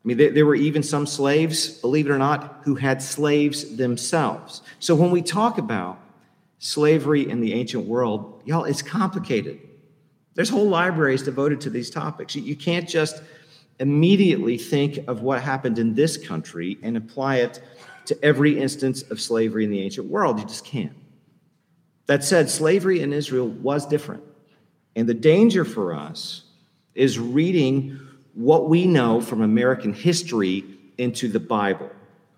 I 0.02 0.08
mean, 0.08 0.17
there, 0.17 0.31
there 0.31 0.47
were 0.47 0.55
even 0.55 0.82
some 0.82 1.06
slaves, 1.06 1.69
believe 1.69 2.06
it 2.06 2.11
or 2.11 2.19
not, 2.19 2.61
who 2.64 2.75
had 2.75 3.02
slaves 3.02 3.76
themselves. 3.76 4.62
So 4.79 4.94
when 4.94 5.11
we 5.11 5.20
talk 5.20 5.58
about 5.58 5.99
slavery 6.58 7.29
in 7.29 7.41
the 7.41 7.52
ancient 7.52 7.87
world, 7.87 8.43
y'all, 8.47 8.64
it's 8.64 8.82
complicated. 8.82 9.61
There's 10.35 10.49
whole 10.49 10.69
libraries 10.69 11.23
devoted 11.23 11.61
to 11.62 11.70
these 11.70 11.91
topics. 11.91 12.35
You 12.35 12.56
can't 12.56 12.88
just 12.88 13.23
immediately 13.79 14.56
think 14.56 14.99
of 15.06 15.23
what 15.23 15.43
happened 15.43 15.79
in 15.79 15.94
this 15.94 16.17
country 16.17 16.79
and 16.82 16.96
apply 16.96 17.37
it 17.37 17.62
to 18.06 18.25
every 18.25 18.58
instance 18.58 19.03
of 19.03 19.20
slavery 19.20 19.64
in 19.64 19.70
the 19.70 19.81
ancient 19.81 20.06
world. 20.06 20.38
You 20.38 20.46
just 20.46 20.64
can't. 20.64 20.96
That 22.06 22.25
said, 22.25 22.49
slavery 22.50 23.00
in 23.00 23.12
Israel 23.12 23.49
was 23.49 23.87
different. 23.87 24.23
And 24.96 25.08
the 25.08 25.14
danger 25.14 25.64
for 25.64 25.94
us 25.94 26.43
is 26.94 27.19
reading 27.19 28.00
what 28.41 28.71
we 28.71 28.87
know 28.87 29.21
from 29.21 29.43
American 29.43 29.93
history 29.93 30.65
into 30.97 31.29
the 31.29 31.39
Bible. 31.39 31.91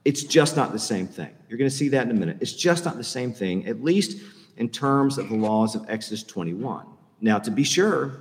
It's 0.05 0.25
just 0.25 0.57
not 0.57 0.73
the 0.73 0.79
same 0.79 1.07
thing. 1.07 1.31
You're 1.49 1.59
going 1.59 1.71
to 1.71 1.77
see 1.77 1.89
that 1.91 2.05
in 2.05 2.11
a 2.11 2.19
minute. 2.19 2.39
It's 2.41 2.55
just 2.55 2.85
not 2.85 2.97
the 2.97 3.05
same 3.05 3.33
thing, 3.33 3.67
at 3.67 3.85
least 3.85 4.21
in 4.57 4.69
terms 4.69 5.17
of 5.17 5.29
the 5.29 5.37
laws 5.37 5.77
of 5.77 5.85
Exodus 5.89 6.25
21. 6.25 6.87
Now, 7.21 7.39
to 7.39 7.53
be 7.53 7.63
sure, 7.63 8.21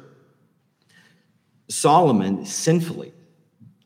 Solomon 1.70 2.46
sinfully 2.46 3.14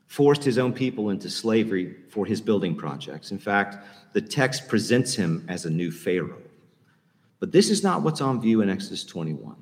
forced 0.06 0.44
his 0.44 0.58
own 0.58 0.74
people 0.74 1.08
into 1.08 1.30
slavery 1.30 1.96
for 2.10 2.26
his 2.26 2.40
building 2.42 2.74
projects. 2.76 3.30
In 3.30 3.38
fact, 3.38 3.78
the 4.12 4.20
text 4.20 4.68
presents 4.68 5.14
him 5.14 5.46
as 5.48 5.64
a 5.64 5.70
new 5.70 5.90
Pharaoh. 5.90 6.42
But 7.40 7.50
this 7.50 7.70
is 7.70 7.82
not 7.82 8.02
what's 8.02 8.20
on 8.20 8.42
view 8.42 8.60
in 8.60 8.68
Exodus 8.68 9.04
21. 9.04 9.56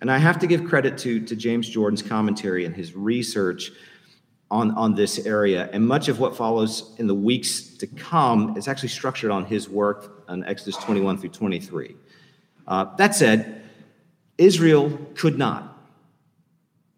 And 0.00 0.10
I 0.10 0.18
have 0.18 0.38
to 0.40 0.46
give 0.46 0.64
credit 0.64 0.96
to, 0.98 1.20
to 1.20 1.34
James 1.34 1.68
Jordan's 1.68 2.02
commentary 2.02 2.64
and 2.64 2.74
his 2.74 2.94
research 2.94 3.72
on, 4.50 4.70
on 4.72 4.94
this 4.94 5.26
area. 5.26 5.68
And 5.72 5.86
much 5.86 6.08
of 6.08 6.20
what 6.20 6.36
follows 6.36 6.94
in 6.98 7.06
the 7.06 7.14
weeks 7.14 7.76
to 7.78 7.86
come 7.86 8.56
is 8.56 8.68
actually 8.68 8.88
structured 8.90 9.30
on 9.30 9.44
his 9.44 9.68
work 9.68 10.24
on 10.28 10.44
Exodus 10.44 10.76
21 10.76 11.18
through 11.18 11.30
23. 11.30 11.96
Uh, 12.66 12.96
that 12.96 13.14
said, 13.14 13.62
Israel 14.36 14.96
could 15.14 15.36
not. 15.36 15.76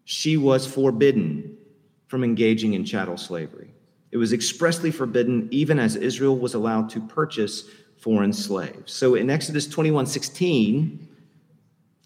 She 0.05 0.37
was 0.37 0.67
forbidden 0.67 1.57
from 2.07 2.23
engaging 2.23 2.73
in 2.73 2.85
chattel 2.85 3.17
slavery. 3.17 3.73
It 4.11 4.17
was 4.17 4.33
expressly 4.33 4.91
forbidden 4.91 5.47
even 5.51 5.79
as 5.79 5.95
Israel 5.95 6.37
was 6.37 6.53
allowed 6.53 6.89
to 6.91 6.99
purchase 6.99 7.63
foreign 7.97 8.33
slaves. 8.33 8.91
So 8.91 9.15
in 9.15 9.29
Exodus 9.29 9.67
21 9.67 10.05
16, 10.05 11.07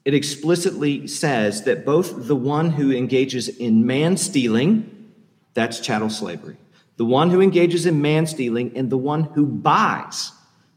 it 0.05 0.13
explicitly 0.13 1.07
says 1.07 1.63
that 1.63 1.83
both 1.83 2.27
the 2.27 2.35
one 2.35 2.69
who 2.69 2.91
engages 2.91 3.49
in 3.49 3.85
man 3.85 4.15
stealing, 4.17 5.11
that's 5.55 5.79
chattel 5.79 6.11
slavery, 6.11 6.57
the 6.97 7.05
one 7.05 7.31
who 7.31 7.41
engages 7.41 7.87
in 7.87 8.01
man 8.01 8.27
stealing, 8.27 8.71
and 8.77 8.89
the 8.89 8.97
one 8.97 9.23
who 9.23 9.47
buys 9.47 10.31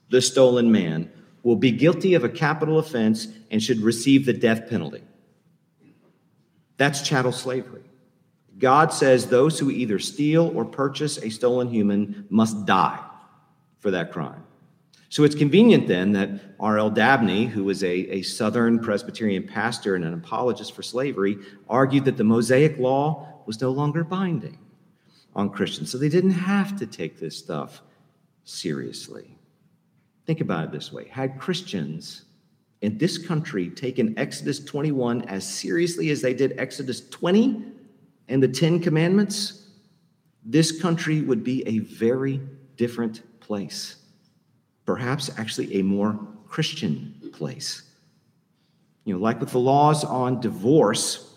the 0.08 0.23
stolen 0.23 0.73
man 0.73 1.12
will 1.42 1.56
be 1.56 1.70
guilty 1.70 2.14
of 2.14 2.25
a 2.25 2.28
capital 2.28 2.78
offense 2.78 3.28
and 3.50 3.62
should 3.62 3.80
receive 3.80 4.25
the 4.25 4.32
death 4.32 4.68
penalty. 4.68 5.02
That's 6.78 7.02
chattel 7.02 7.32
slavery. 7.32 7.82
God 8.58 8.92
says 8.92 9.26
those 9.26 9.58
who 9.58 9.70
either 9.70 9.99
steal 9.99 10.50
or 10.56 10.64
purchase 10.64 11.18
a 11.18 11.30
stolen 11.30 11.68
human 11.68 12.26
must 12.30 12.66
die 12.66 12.99
for 13.78 13.90
that 13.90 14.11
crime. 14.11 14.42
So 15.10 15.24
it's 15.24 15.34
convenient 15.34 15.88
then 15.88 16.12
that 16.12 16.28
R.L. 16.60 16.90
Dabney, 16.90 17.46
who 17.46 17.64
was 17.64 17.82
a, 17.82 17.88
a 17.88 18.22
Southern 18.22 18.78
Presbyterian 18.78 19.46
pastor 19.46 19.94
and 19.94 20.04
an 20.04 20.14
apologist 20.14 20.74
for 20.74 20.82
slavery, 20.82 21.38
argued 21.68 22.04
that 22.04 22.16
the 22.16 22.24
Mosaic 22.24 22.78
law 22.78 23.42
was 23.46 23.60
no 23.60 23.70
longer 23.70 24.04
binding 24.04 24.58
on 25.34 25.48
Christians. 25.48 25.90
So 25.90 25.96
they 25.96 26.10
didn't 26.10 26.32
have 26.32 26.78
to 26.78 26.86
take 26.86 27.18
this 27.18 27.38
stuff 27.38 27.80
seriously. 28.44 29.34
Think 30.26 30.40
about 30.42 30.64
it 30.64 30.72
this 30.72 30.92
way 30.92 31.08
had 31.08 31.38
Christians 31.38 32.24
in 32.82 32.98
this 32.98 33.18
country 33.18 33.70
taken 33.70 34.16
Exodus 34.18 34.60
21 34.60 35.22
as 35.22 35.46
seriously 35.46 36.10
as 36.10 36.20
they 36.20 36.34
did 36.34 36.54
Exodus 36.58 37.08
20 37.08 37.64
and 38.28 38.42
the 38.42 38.48
Ten 38.48 38.78
Commandments, 38.78 39.68
this 40.44 40.80
country 40.80 41.22
would 41.22 41.42
be 41.42 41.66
a 41.66 41.80
very 41.80 42.40
different 42.76 43.22
place. 43.40 43.96
Perhaps 44.88 45.30
actually 45.37 45.80
a 45.80 45.83
more 45.83 46.18
Christian 46.49 47.14
place. 47.35 47.83
You 49.04 49.12
know, 49.12 49.21
like 49.21 49.38
with 49.38 49.52
the 49.52 49.59
laws 49.59 50.02
on 50.02 50.40
divorce, 50.40 51.35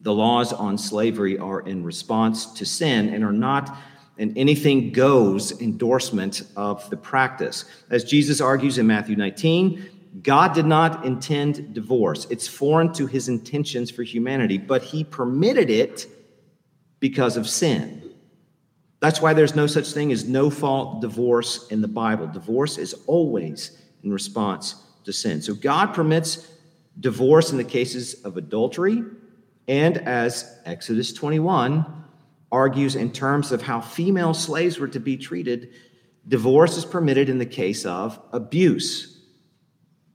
the 0.00 0.14
laws 0.14 0.52
on 0.52 0.78
slavery 0.78 1.36
are 1.36 1.62
in 1.62 1.82
response 1.82 2.46
to 2.52 2.64
sin 2.64 3.12
and 3.12 3.24
are 3.24 3.32
not 3.32 3.76
an 4.18 4.32
anything 4.36 4.92
goes 4.92 5.60
endorsement 5.60 6.42
of 6.54 6.88
the 6.90 6.96
practice. 6.96 7.64
As 7.90 8.04
Jesus 8.04 8.40
argues 8.40 8.78
in 8.78 8.86
Matthew 8.86 9.16
19, 9.16 10.22
God 10.22 10.54
did 10.54 10.66
not 10.66 11.04
intend 11.04 11.74
divorce. 11.74 12.28
It's 12.30 12.46
foreign 12.46 12.92
to 12.92 13.08
his 13.08 13.28
intentions 13.28 13.90
for 13.90 14.04
humanity, 14.04 14.58
but 14.58 14.84
he 14.84 15.02
permitted 15.02 15.70
it 15.70 16.06
because 17.00 17.36
of 17.36 17.48
sin. 17.48 17.99
That's 19.00 19.22
why 19.22 19.32
there's 19.32 19.54
no 19.54 19.66
such 19.66 19.92
thing 19.92 20.12
as 20.12 20.28
no 20.28 20.50
fault 20.50 21.00
divorce 21.00 21.66
in 21.68 21.80
the 21.80 21.88
Bible. 21.88 22.26
Divorce 22.26 22.76
is 22.78 22.94
always 23.06 23.78
in 24.04 24.12
response 24.12 24.82
to 25.04 25.12
sin. 25.12 25.40
So 25.40 25.54
God 25.54 25.94
permits 25.94 26.46
divorce 26.98 27.50
in 27.50 27.56
the 27.56 27.64
cases 27.64 28.14
of 28.24 28.36
adultery, 28.36 29.02
and 29.68 29.98
as 29.98 30.58
Exodus 30.66 31.12
21 31.12 31.86
argues 32.52 32.96
in 32.96 33.12
terms 33.12 33.52
of 33.52 33.62
how 33.62 33.80
female 33.80 34.34
slaves 34.34 34.78
were 34.78 34.88
to 34.88 35.00
be 35.00 35.16
treated, 35.16 35.70
divorce 36.28 36.76
is 36.76 36.84
permitted 36.84 37.28
in 37.28 37.38
the 37.38 37.46
case 37.46 37.86
of 37.86 38.20
abuse. 38.32 39.22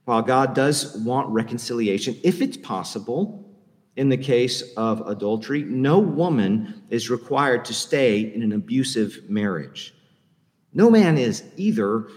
While 0.04 0.22
God 0.22 0.54
does 0.54 0.96
want 0.98 1.28
reconciliation, 1.30 2.16
if 2.22 2.40
it's 2.40 2.56
possible, 2.56 3.45
in 3.96 4.10
the 4.10 4.16
case 4.16 4.62
of 4.76 5.06
adultery, 5.08 5.64
no 5.64 5.98
woman 5.98 6.82
is 6.90 7.10
required 7.10 7.64
to 7.64 7.74
stay 7.74 8.32
in 8.32 8.42
an 8.42 8.52
abusive 8.52 9.28
marriage. 9.28 9.94
No 10.74 10.90
man 10.90 11.16
is 11.16 11.42
either, 11.56 12.08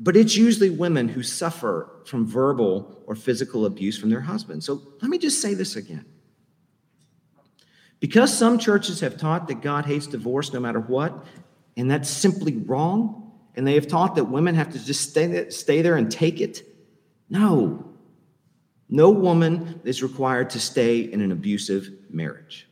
but 0.00 0.16
it's 0.16 0.36
usually 0.36 0.70
women 0.70 1.08
who 1.08 1.22
suffer 1.22 2.02
from 2.04 2.26
verbal 2.26 3.02
or 3.06 3.14
physical 3.14 3.66
abuse 3.66 3.96
from 3.96 4.10
their 4.10 4.20
husbands. 4.20 4.66
So 4.66 4.82
let 5.00 5.10
me 5.10 5.18
just 5.18 5.40
say 5.40 5.54
this 5.54 5.76
again. 5.76 6.04
Because 8.00 8.36
some 8.36 8.58
churches 8.58 9.00
have 9.00 9.16
taught 9.16 9.48
that 9.48 9.60
God 9.60 9.86
hates 9.86 10.06
divorce 10.06 10.52
no 10.52 10.60
matter 10.60 10.80
what, 10.80 11.24
and 11.76 11.90
that's 11.90 12.10
simply 12.10 12.56
wrong, 12.56 13.32
and 13.54 13.66
they 13.66 13.74
have 13.74 13.86
taught 13.86 14.16
that 14.16 14.24
women 14.24 14.54
have 14.54 14.72
to 14.72 14.84
just 14.84 15.10
stay 15.10 15.26
there, 15.26 15.50
stay 15.50 15.82
there 15.82 15.96
and 15.96 16.10
take 16.10 16.40
it, 16.40 16.62
no. 17.28 17.87
No 18.88 19.10
woman 19.10 19.80
is 19.84 20.02
required 20.02 20.50
to 20.50 20.60
stay 20.60 21.00
in 21.00 21.20
an 21.20 21.32
abusive 21.32 21.90
marriage. 22.10 22.68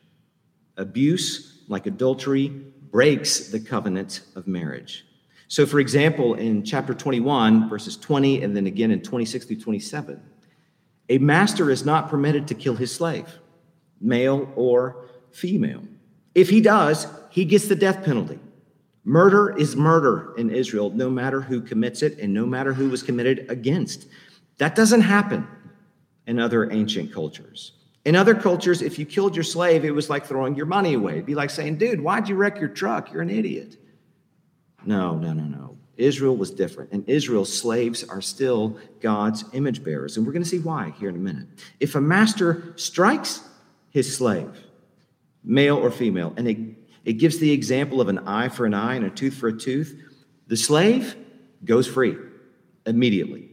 Abuse, 0.77 1.63
like 1.69 1.87
adultery, 1.87 2.49
breaks 2.49 3.49
the 3.49 3.61
covenant 3.61 4.23
of 4.35 4.47
marriage. 4.47 5.05
So, 5.49 5.67
for 5.67 5.79
example, 5.79 6.35
in 6.35 6.65
chapter 6.65 6.95
21, 6.95 7.69
verses 7.69 7.97
20, 7.97 8.43
and 8.43 8.57
then 8.57 8.67
again 8.67 8.91
in 8.91 9.03
26 9.03 9.45
through 9.45 9.61
27, 9.61 10.21
a 11.09 11.19
master 11.19 11.71
is 11.71 11.85
not 11.85 12.09
permitted 12.09 12.49
to 12.49 12.55
kill 12.55 12.75
his 12.75 12.93
slave, 12.93 13.29
male 14.01 14.51
or 14.57 15.09
female. 15.31 15.83
If 16.35 16.49
he 16.49 16.61
does, 16.61 17.07
he 17.31 17.45
gets 17.45 17.69
the 17.69 17.77
death 17.77 18.05
penalty. 18.05 18.41
Murder 19.05 19.57
is 19.57 19.77
murder 19.77 20.35
in 20.37 20.51
Israel, 20.51 20.91
no 20.91 21.09
matter 21.09 21.41
who 21.41 21.61
commits 21.61 22.03
it 22.03 22.19
and 22.19 22.35
no 22.35 22.45
matter 22.45 22.73
who 22.73 22.89
was 22.89 23.05
committed 23.05 23.47
against. 23.49 24.09
That 24.59 24.75
doesn't 24.75 25.03
happen 25.03 25.47
in 26.27 26.39
other 26.39 26.71
ancient 26.73 27.13
cultures. 27.13 27.73
In 28.05 28.15
other 28.15 28.35
cultures, 28.35 28.83
if 28.83 28.99
you 28.99 29.05
killed 29.05 29.35
your 29.35 29.45
slave, 29.45 29.85
it 29.85 29.91
was 29.91 30.09
like 30.09 30.27
throwing 30.27 30.55
your 30.55 30.67
money 30.67 30.95
away. 30.95 31.15
It'd 31.15 31.27
be 31.27 31.35
like 31.35 31.51
saying, 31.51 31.79
dude, 31.79 32.01
why'd 32.01 32.29
you 32.29 32.37
wreck 32.37 32.61
your 32.61 32.69
truck? 32.69 33.13
You're 33.13 33.23
an 33.23 33.31
idiot. 33.31 33.77
No, 34.85 35.17
no, 35.17 35.33
no, 35.33 35.43
no. 35.43 35.77
Israel 35.97 36.37
was 36.37 36.51
different. 36.51 36.93
And 36.93 37.09
Israel's 37.09 37.53
slaves 37.53 38.05
are 38.05 38.21
still 38.21 38.79
God's 39.01 39.45
image 39.55 39.83
bearers. 39.83 40.17
And 40.17 40.25
we're 40.25 40.33
going 40.33 40.45
to 40.45 40.49
see 40.49 40.61
why 40.61 40.95
here 41.01 41.09
in 41.09 41.17
a 41.17 41.19
minute. 41.19 41.49
If 41.81 41.97
a 41.97 42.01
master 42.01 42.75
strikes 42.77 43.43
his 43.91 44.15
slave, 44.15 44.57
male 45.43 45.77
or 45.77 45.91
female, 45.91 46.33
and 46.37 46.47
it, 46.47 46.59
it 47.05 47.15
gives 47.15 47.39
the 47.39 47.51
example 47.51 48.01
of 48.01 48.09
an 48.09 48.21
eye 48.21 48.49
for 48.49 48.67
an 48.67 48.75
eye 48.75 48.95
and 48.95 49.07
a 49.07 49.11
tooth 49.11 49.35
for 49.35 49.49
a 49.49 49.57
tooth, 49.57 50.01
the 50.47 50.57
slave 50.57 51.17
goes 51.65 51.89
free 51.89 52.17
immediately. 52.87 53.51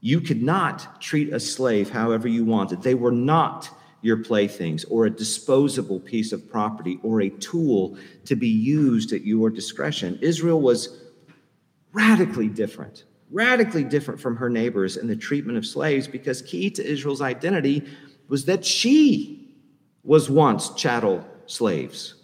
You 0.00 0.20
could 0.20 0.42
not 0.42 1.00
treat 1.00 1.32
a 1.32 1.40
slave 1.40 1.90
however 1.90 2.28
you 2.28 2.44
wanted. 2.44 2.82
They 2.82 2.94
were 2.94 3.12
not 3.12 3.70
your 4.00 4.18
playthings 4.18 4.84
or 4.84 5.06
a 5.06 5.10
disposable 5.10 5.98
piece 6.00 6.32
of 6.32 6.48
property 6.48 7.00
or 7.02 7.20
a 7.20 7.30
tool 7.30 7.98
to 8.24 8.36
be 8.36 8.48
used 8.48 9.12
at 9.12 9.24
your 9.24 9.50
discretion. 9.50 10.18
Israel 10.22 10.60
was 10.60 11.00
radically 11.92 12.48
different, 12.48 13.04
radically 13.30 13.82
different 13.82 14.20
from 14.20 14.36
her 14.36 14.48
neighbors 14.48 14.96
in 14.96 15.08
the 15.08 15.16
treatment 15.16 15.58
of 15.58 15.66
slaves 15.66 16.06
because 16.06 16.42
key 16.42 16.70
to 16.70 16.84
Israel's 16.84 17.20
identity 17.20 17.84
was 18.28 18.44
that 18.44 18.64
she 18.64 19.52
was 20.04 20.30
once 20.30 20.70
chattel 20.74 21.26
slaves. 21.46 22.14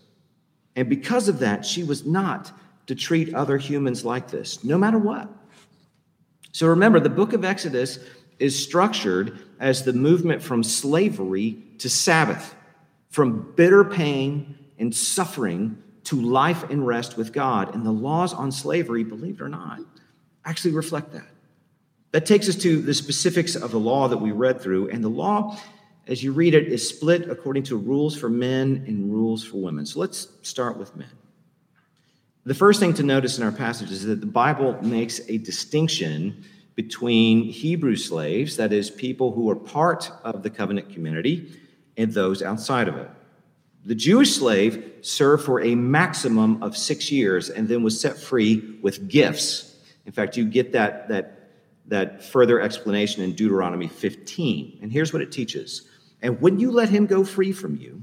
And 0.77 0.89
because 0.89 1.29
of 1.29 1.41
that, 1.41 1.65
she 1.65 1.83
was 1.83 2.05
not 2.05 2.53
to 2.87 2.95
treat 2.95 3.35
other 3.35 3.59
humans 3.59 4.05
like 4.05 4.31
this, 4.31 4.63
no 4.63 4.79
matter 4.79 4.99
what. 4.99 5.29
So 6.55 6.69
remember, 6.69 7.01
the 7.01 7.11
book 7.11 7.33
of 7.33 7.45
Exodus 7.45 7.99
is 8.39 8.57
structured 8.57 9.41
as 9.59 9.85
the 9.85 9.93
movement 9.93 10.41
from 10.41 10.63
slavery 10.63 11.59
to 11.79 11.91
Sabbath, 11.91 12.55
from 13.11 13.53
bitter 13.57 13.83
pain 13.85 14.57
and 14.79 14.95
suffering 14.95 15.83
to 16.05 16.21
life 16.21 16.63
and 16.71 16.87
rest 16.87 17.17
with 17.17 17.33
God. 17.33 17.75
And 17.75 17.85
the 17.85 17.91
laws 17.91 18.33
on 18.33 18.53
slavery, 18.53 19.03
believe 19.03 19.41
it 19.41 19.43
or 19.43 19.49
not, 19.49 19.81
actually 20.45 20.75
reflect 20.75 21.13
that. 21.13 21.27
That 22.13 22.25
takes 22.25 22.49
us 22.49 22.55
to 22.57 22.81
the 22.81 22.95
specifics 22.95 23.57
of 23.57 23.73
the 23.73 23.81
law 23.81 24.07
that 24.07 24.19
we 24.19 24.31
read 24.31 24.61
through. 24.61 24.91
And 24.91 25.03
the 25.03 25.09
law, 25.09 25.59
as 26.07 26.23
you 26.23 26.33
read 26.33 26.55
it, 26.55 26.69
is 26.69 26.89
split 26.89 27.29
according 27.29 27.65
to 27.65 27.77
rules 27.77 28.17
for 28.17 28.29
men 28.29 28.85
and 28.87 29.13
rules 29.13 29.43
for 29.43 29.57
women. 29.57 29.87
So 29.87 29.99
let's 29.99 30.29
start 30.43 30.77
with 30.77 30.95
men. 30.95 31.11
The 32.47 32.55
first 32.55 32.79
thing 32.79 32.93
to 32.95 33.03
notice 33.03 33.39
in 33.39 33.45
our 33.45 33.53
passage 33.53 33.91
is 33.91 34.05
that 34.05 34.21
the 34.21 34.27
Bible 34.27 34.77
makes 34.83 35.19
a 35.29 35.39
distinction 35.39 36.45
between 36.75 37.45
Hebrew 37.45 37.97
slaves, 37.97 38.59
that 38.59 38.71
is, 38.71 38.91
people 38.91 39.33
who 39.33 39.49
are 39.49 39.57
part 39.57 40.13
of 40.25 40.43
the 40.43 40.51
covenant 40.51 40.93
community, 40.93 41.51
and 41.97 42.13
those 42.13 42.43
outside 42.43 42.87
of 42.87 42.97
it. 42.97 43.09
The 43.87 43.95
Jewish 43.95 44.35
slave 44.35 44.93
served 45.01 45.45
for 45.45 45.63
a 45.63 45.75
maximum 45.75 46.63
of 46.63 46.77
six 46.77 47.11
years 47.11 47.49
and 47.49 47.67
then 47.67 47.83
was 47.83 47.99
set 47.99 48.19
free 48.19 48.79
with 48.83 49.09
gifts. 49.09 49.77
In 50.05 50.13
fact, 50.13 50.37
you 50.37 50.45
get 50.45 50.73
that, 50.73 51.09
that, 51.09 51.51
that 51.87 52.25
further 52.25 52.61
explanation 52.61 53.23
in 53.23 53.33
Deuteronomy 53.33 53.89
15. 53.89 54.81
And 54.83 54.93
here's 54.93 55.15
what 55.15 55.23
it 55.23 55.33
teaches 55.33 55.89
And 56.21 56.39
when 56.43 56.59
you 56.59 56.71
let 56.71 56.91
him 56.91 57.07
go 57.07 57.25
free 57.25 57.53
from 57.53 57.77
you, 57.77 58.03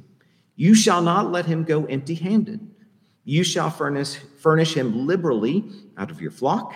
you 0.55 0.73
shall 0.73 1.03
not 1.03 1.31
let 1.31 1.45
him 1.45 1.63
go 1.63 1.85
empty 1.85 2.15
handed. 2.15 2.70
You 3.23 3.43
shall 3.43 3.69
furnish, 3.69 4.15
furnish 4.39 4.73
him 4.73 5.05
liberally 5.05 5.65
out 5.97 6.11
of 6.11 6.21
your 6.21 6.31
flock, 6.31 6.75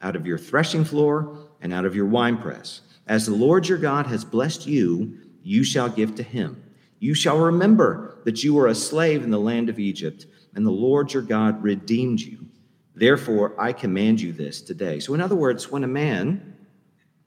out 0.00 0.16
of 0.16 0.26
your 0.26 0.38
threshing 0.38 0.84
floor, 0.84 1.48
and 1.60 1.72
out 1.72 1.84
of 1.84 1.94
your 1.94 2.06
winepress. 2.06 2.82
As 3.06 3.26
the 3.26 3.34
Lord 3.34 3.68
your 3.68 3.78
God 3.78 4.06
has 4.06 4.24
blessed 4.24 4.66
you, 4.66 5.18
you 5.42 5.64
shall 5.64 5.88
give 5.88 6.14
to 6.16 6.22
him. 6.22 6.62
You 7.00 7.14
shall 7.14 7.38
remember 7.38 8.18
that 8.24 8.44
you 8.44 8.54
were 8.54 8.68
a 8.68 8.74
slave 8.74 9.24
in 9.24 9.30
the 9.30 9.40
land 9.40 9.68
of 9.68 9.80
Egypt, 9.80 10.26
and 10.54 10.64
the 10.64 10.70
Lord 10.70 11.12
your 11.12 11.22
God 11.22 11.62
redeemed 11.62 12.20
you. 12.20 12.46
Therefore, 12.94 13.60
I 13.60 13.72
command 13.72 14.20
you 14.20 14.32
this 14.32 14.60
today. 14.60 15.00
So, 15.00 15.14
in 15.14 15.20
other 15.20 15.34
words, 15.34 15.70
when 15.70 15.82
a 15.82 15.88
man 15.88 16.56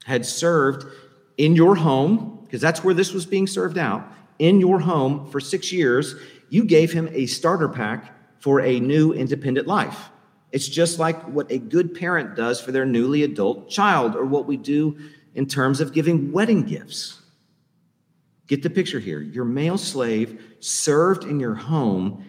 had 0.04 0.24
served 0.24 0.86
in 1.36 1.56
your 1.56 1.74
home, 1.74 2.40
because 2.44 2.60
that's 2.60 2.82
where 2.82 2.94
this 2.94 3.12
was 3.12 3.26
being 3.26 3.46
served 3.46 3.76
out, 3.76 4.10
in 4.38 4.60
your 4.60 4.78
home 4.78 5.30
for 5.30 5.40
six 5.40 5.72
years, 5.72 6.14
you 6.48 6.64
gave 6.64 6.92
him 6.92 7.08
a 7.12 7.26
starter 7.26 7.68
pack 7.68 8.15
for 8.38 8.60
a 8.60 8.80
new 8.80 9.12
independent 9.12 9.66
life. 9.66 10.10
It's 10.52 10.68
just 10.68 10.98
like 10.98 11.20
what 11.24 11.50
a 11.50 11.58
good 11.58 11.94
parent 11.94 12.36
does 12.36 12.60
for 12.60 12.72
their 12.72 12.86
newly 12.86 13.22
adult 13.22 13.68
child, 13.68 14.14
or 14.14 14.24
what 14.24 14.46
we 14.46 14.56
do 14.56 14.96
in 15.34 15.46
terms 15.46 15.80
of 15.80 15.92
giving 15.92 16.32
wedding 16.32 16.62
gifts. 16.62 17.20
Get 18.46 18.62
the 18.62 18.70
picture 18.70 19.00
here. 19.00 19.20
Your 19.20 19.44
male 19.44 19.78
slave 19.78 20.56
served 20.60 21.24
in 21.24 21.40
your 21.40 21.54
home 21.54 22.24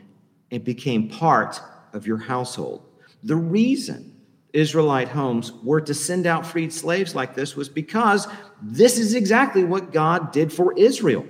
and 0.52 0.64
became 0.64 1.10
part 1.10 1.62
of 1.94 2.08
your 2.08 2.18
household. 2.18 2.84
The 3.24 3.36
reason 3.36 4.14
Israelite 4.54 5.10
homes 5.10 5.52
were 5.64 5.82
to 5.82 5.94
send 5.94 6.26
out 6.26 6.46
freed 6.46 6.74
slaves 6.74 7.14
like 7.14 7.36
this 7.36 7.56
was 7.56 7.70
because 7.70 8.28
this 8.62 8.98
is 8.98 9.14
exactly 9.14 9.64
what 9.64 9.92
God 9.92 10.32
did 10.32 10.52
for 10.52 10.74
Israel. 10.78 11.28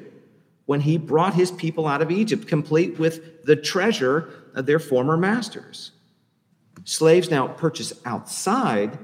When 0.68 0.82
he 0.82 0.98
brought 0.98 1.34
his 1.34 1.50
people 1.50 1.88
out 1.88 2.02
of 2.02 2.12
Egypt, 2.12 2.46
complete 2.46 3.00
with 3.00 3.44
the 3.44 3.56
treasure 3.56 4.30
of 4.54 4.66
their 4.66 4.80
former 4.80 5.18
masters. 5.18 5.92
Slaves 6.84 7.32
now 7.32 7.48
purchased 7.48 7.94
outside 8.06 9.00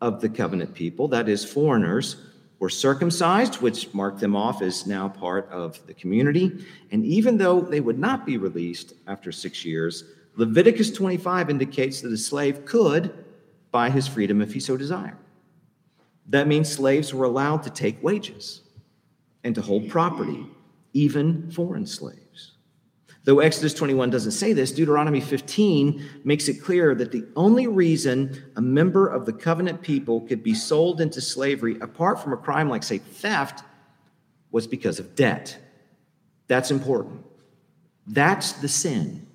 of 0.00 0.20
the 0.20 0.28
covenant 0.28 0.72
people, 0.74 1.08
that 1.08 1.28
is, 1.28 1.44
foreigners, 1.44 2.16
were 2.60 2.70
circumcised, 2.70 3.60
which 3.60 3.92
marked 3.92 4.20
them 4.20 4.36
off 4.36 4.62
as 4.62 4.86
now 4.86 5.08
part 5.08 5.48
of 5.50 5.84
the 5.86 5.94
community. 5.94 6.64
And 6.92 7.04
even 7.04 7.38
though 7.38 7.60
they 7.60 7.80
would 7.80 7.98
not 7.98 8.24
be 8.24 8.38
released 8.38 8.94
after 9.06 9.32
six 9.32 9.64
years, 9.64 10.04
Leviticus 10.36 10.92
25 10.92 11.50
indicates 11.50 12.00
that 12.02 12.12
a 12.12 12.16
slave 12.16 12.64
could 12.64 13.24
buy 13.72 13.90
his 13.90 14.06
freedom 14.06 14.40
if 14.40 14.52
he 14.52 14.60
so 14.60 14.76
desired. 14.76 15.16
That 16.28 16.46
means 16.46 16.70
slaves 16.70 17.12
were 17.12 17.24
allowed 17.24 17.64
to 17.64 17.70
take 17.70 18.02
wages 18.02 18.62
and 19.42 19.54
to 19.56 19.62
hold 19.62 19.88
property, 19.88 20.46
even 20.92 21.50
foreign 21.50 21.86
slaves. 21.86 22.52
Though 23.24 23.40
Exodus 23.40 23.74
21 23.74 24.10
doesn't 24.10 24.32
say 24.32 24.52
this, 24.54 24.72
Deuteronomy 24.72 25.20
15 25.20 26.22
makes 26.24 26.48
it 26.48 26.54
clear 26.54 26.94
that 26.94 27.12
the 27.12 27.26
only 27.36 27.66
reason 27.66 28.42
a 28.56 28.62
member 28.62 29.06
of 29.06 29.26
the 29.26 29.32
covenant 29.32 29.82
people 29.82 30.22
could 30.22 30.42
be 30.42 30.54
sold 30.54 31.00
into 31.00 31.20
slavery, 31.20 31.76
apart 31.80 32.22
from 32.22 32.32
a 32.32 32.36
crime 32.36 32.70
like, 32.70 32.82
say, 32.82 32.98
theft, 32.98 33.62
was 34.50 34.66
because 34.66 34.98
of 34.98 35.14
debt. 35.14 35.56
That's 36.48 36.70
important. 36.70 37.24
That's 38.06 38.52
the 38.52 38.68
sin 38.68 39.26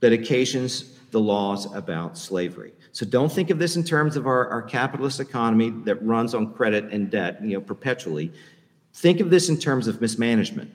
that 0.00 0.12
occasions 0.12 0.98
the 1.10 1.20
laws 1.20 1.72
about 1.74 2.18
slavery. 2.18 2.72
So 2.92 3.06
don't 3.06 3.32
think 3.32 3.50
of 3.50 3.58
this 3.58 3.74
in 3.76 3.84
terms 3.84 4.16
of 4.16 4.26
our, 4.26 4.48
our 4.48 4.62
capitalist 4.62 5.18
economy 5.18 5.70
that 5.84 6.02
runs 6.04 6.34
on 6.34 6.52
credit 6.52 6.84
and 6.92 7.10
debt, 7.10 7.42
you 7.42 7.54
know, 7.54 7.60
perpetually. 7.60 8.32
Think 8.94 9.20
of 9.20 9.30
this 9.30 9.48
in 9.48 9.58
terms 9.58 9.88
of 9.88 10.00
mismanagement 10.00 10.70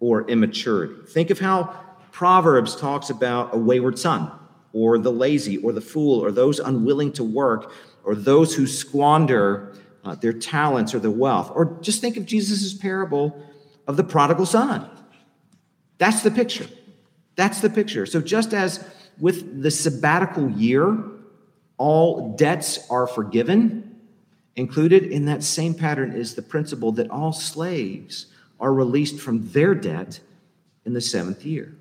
or 0.00 0.28
immaturity. 0.28 0.94
Think 1.08 1.30
of 1.30 1.38
how 1.38 1.74
Proverbs 2.12 2.76
talks 2.76 3.10
about 3.10 3.54
a 3.54 3.58
wayward 3.58 3.98
son 3.98 4.30
or 4.72 4.98
the 4.98 5.12
lazy 5.12 5.56
or 5.58 5.72
the 5.72 5.80
fool 5.80 6.24
or 6.24 6.30
those 6.30 6.58
unwilling 6.58 7.12
to 7.12 7.24
work 7.24 7.72
or 8.04 8.14
those 8.14 8.54
who 8.54 8.66
squander 8.66 9.74
uh, 10.04 10.14
their 10.14 10.32
talents 10.32 10.94
or 10.94 10.98
their 10.98 11.10
wealth. 11.10 11.50
Or 11.54 11.78
just 11.80 12.00
think 12.00 12.16
of 12.16 12.26
Jesus' 12.26 12.74
parable 12.74 13.40
of 13.86 13.96
the 13.96 14.04
prodigal 14.04 14.46
son. 14.46 14.88
That's 15.98 16.22
the 16.22 16.30
picture. 16.30 16.66
That's 17.36 17.60
the 17.60 17.70
picture. 17.70 18.06
So 18.06 18.20
just 18.20 18.52
as 18.52 18.84
with 19.18 19.62
the 19.62 19.70
sabbatical 19.70 20.50
year, 20.50 20.96
all 21.76 22.36
debts 22.36 22.88
are 22.90 23.06
forgiven. 23.06 23.84
Included 24.56 25.04
in 25.04 25.26
that 25.26 25.44
same 25.44 25.74
pattern 25.74 26.12
is 26.12 26.34
the 26.34 26.42
principle 26.42 26.92
that 26.92 27.10
all 27.10 27.32
slaves 27.32 28.26
are 28.60 28.72
released 28.72 29.20
from 29.20 29.48
their 29.50 29.74
debt 29.74 30.20
in 30.84 30.92
the 30.92 31.00
seventh 31.00 31.44
year. 31.44 31.76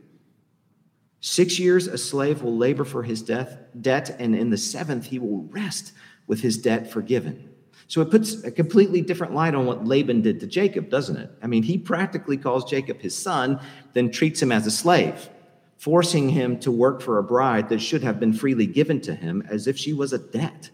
Six 1.19 1.59
years 1.59 1.87
a 1.87 1.97
slave 1.97 2.43
will 2.43 2.55
labor 2.55 2.85
for 2.85 3.03
his 3.03 3.21
death, 3.21 3.57
debt, 3.81 4.15
and 4.19 4.35
in 4.35 4.49
the 4.49 4.57
seventh 4.57 5.05
he 5.05 5.19
will 5.19 5.43
rest 5.45 5.93
with 6.27 6.41
his 6.41 6.57
debt 6.57 6.91
forgiven. 6.91 7.49
So 7.87 8.01
it 8.01 8.11
puts 8.11 8.43
a 8.43 8.51
completely 8.51 9.01
different 9.01 9.33
light 9.33 9.55
on 9.55 9.65
what 9.65 9.85
Laban 9.85 10.21
did 10.21 10.39
to 10.41 10.47
Jacob, 10.47 10.89
doesn't 10.89 11.15
it? 11.15 11.31
I 11.41 11.47
mean, 11.47 11.63
he 11.63 11.77
practically 11.77 12.37
calls 12.37 12.69
Jacob 12.69 12.99
his 12.99 13.17
son, 13.17 13.59
then 13.93 14.11
treats 14.11 14.41
him 14.41 14.51
as 14.51 14.67
a 14.67 14.71
slave 14.71 15.29
forcing 15.77 16.29
him 16.29 16.59
to 16.59 16.71
work 16.71 17.01
for 17.01 17.19
a 17.19 17.23
bride 17.23 17.69
that 17.69 17.79
should 17.79 18.03
have 18.03 18.19
been 18.19 18.33
freely 18.33 18.65
given 18.65 18.99
to 19.01 19.13
him 19.13 19.43
as 19.49 19.67
if 19.67 19.77
she 19.77 19.93
was 19.93 20.11
a 20.11 20.17
debt. 20.17 20.69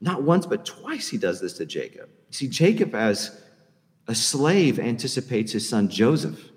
Not 0.00 0.22
once, 0.22 0.46
but 0.46 0.64
twice 0.64 1.08
he 1.08 1.18
does 1.18 1.40
this 1.40 1.54
to 1.54 1.66
Jacob. 1.66 2.08
See, 2.30 2.48
Jacob, 2.48 2.94
as 2.94 3.42
a 4.06 4.14
slave, 4.14 4.78
anticipates 4.78 5.52
his 5.52 5.68
son 5.68 5.88
Joseph 5.88 6.50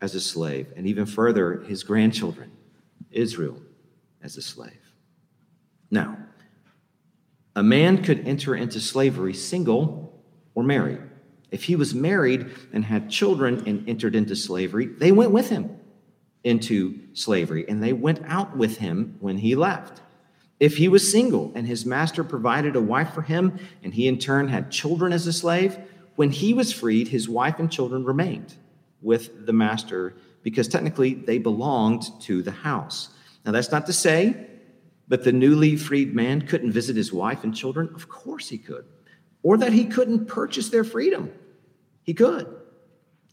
as 0.00 0.14
a 0.14 0.20
slave, 0.20 0.72
and 0.76 0.86
even 0.86 1.06
further, 1.06 1.62
his 1.62 1.82
grandchildren, 1.82 2.50
Israel, 3.10 3.60
as 4.22 4.36
a 4.36 4.42
slave. 4.42 4.72
Now, 5.90 6.18
a 7.56 7.62
man 7.62 8.02
could 8.02 8.26
enter 8.28 8.54
into 8.54 8.80
slavery 8.80 9.34
single 9.34 10.22
or 10.54 10.62
married. 10.62 11.00
If 11.50 11.64
he 11.64 11.76
was 11.76 11.94
married 11.94 12.50
and 12.72 12.84
had 12.84 13.10
children 13.10 13.66
and 13.66 13.88
entered 13.88 14.14
into 14.14 14.36
slavery, 14.36 14.86
they 14.86 15.12
went 15.12 15.30
with 15.30 15.48
him 15.48 15.70
into 16.44 17.00
slavery, 17.14 17.64
and 17.68 17.82
they 17.82 17.92
went 17.92 18.20
out 18.26 18.56
with 18.56 18.78
him 18.78 19.16
when 19.20 19.38
he 19.38 19.54
left. 19.56 20.00
If 20.60 20.76
he 20.76 20.88
was 20.88 21.10
single 21.10 21.52
and 21.54 21.66
his 21.66 21.86
master 21.86 22.22
provided 22.22 22.76
a 22.76 22.80
wife 22.80 23.12
for 23.12 23.22
him, 23.22 23.58
and 23.82 23.94
he 23.94 24.06
in 24.06 24.18
turn 24.18 24.48
had 24.48 24.70
children 24.70 25.12
as 25.12 25.26
a 25.26 25.32
slave, 25.32 25.78
when 26.18 26.32
he 26.32 26.52
was 26.52 26.72
freed, 26.72 27.06
his 27.06 27.28
wife 27.28 27.60
and 27.60 27.70
children 27.70 28.04
remained 28.04 28.52
with 29.00 29.46
the 29.46 29.52
master 29.52 30.16
because 30.42 30.66
technically 30.66 31.14
they 31.14 31.38
belonged 31.38 32.06
to 32.22 32.42
the 32.42 32.50
house. 32.50 33.10
Now, 33.46 33.52
that's 33.52 33.70
not 33.70 33.86
to 33.86 33.92
say 33.92 34.48
that 35.06 35.22
the 35.22 35.30
newly 35.30 35.76
freed 35.76 36.16
man 36.16 36.42
couldn't 36.42 36.72
visit 36.72 36.96
his 36.96 37.12
wife 37.12 37.44
and 37.44 37.54
children. 37.54 37.88
Of 37.94 38.08
course 38.08 38.48
he 38.48 38.58
could. 38.58 38.84
Or 39.44 39.56
that 39.58 39.72
he 39.72 39.84
couldn't 39.84 40.26
purchase 40.26 40.70
their 40.70 40.82
freedom. 40.82 41.30
He 42.02 42.14
could. 42.14 42.52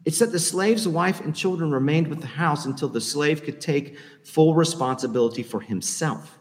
It's 0.06 0.20
that 0.20 0.32
the 0.32 0.38
slave's 0.38 0.88
wife 0.88 1.22
and 1.22 1.36
children 1.36 1.72
remained 1.72 2.08
with 2.08 2.22
the 2.22 2.28
house 2.28 2.66
until 2.68 2.90
the 2.90 3.02
slave 3.02 3.42
could 3.42 3.60
take 3.60 3.98
full 4.24 4.54
responsibility 4.54 5.42
for 5.42 5.60
himself 5.60 6.38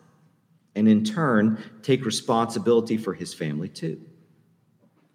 and 0.75 0.89
in 0.91 1.05
turn 1.05 1.59
take 1.81 2.05
responsibility 2.05 2.99
for 2.99 3.15
his 3.15 3.33
family 3.33 3.71
too. 3.71 3.99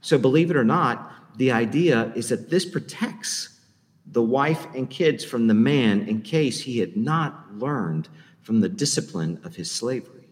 So, 0.02 0.18
believe 0.18 0.50
it 0.50 0.58
or 0.58 0.64
not, 0.64 1.12
the 1.38 1.52
idea 1.52 2.12
is 2.16 2.30
that 2.30 2.50
this 2.50 2.66
protects 2.66 3.60
the 4.06 4.24
wife 4.24 4.66
and 4.74 4.90
kids 4.90 5.24
from 5.24 5.48
the 5.48 5.54
man 5.54 6.08
in 6.08 6.22
case 6.22 6.62
he 6.62 6.80
had 6.80 6.98
not 6.98 7.56
learned 7.56 8.10
from 8.42 8.62
the 8.62 8.70
discipline 8.70 9.40
of 9.44 9.56
his 9.56 9.70
slavery. 9.70 10.28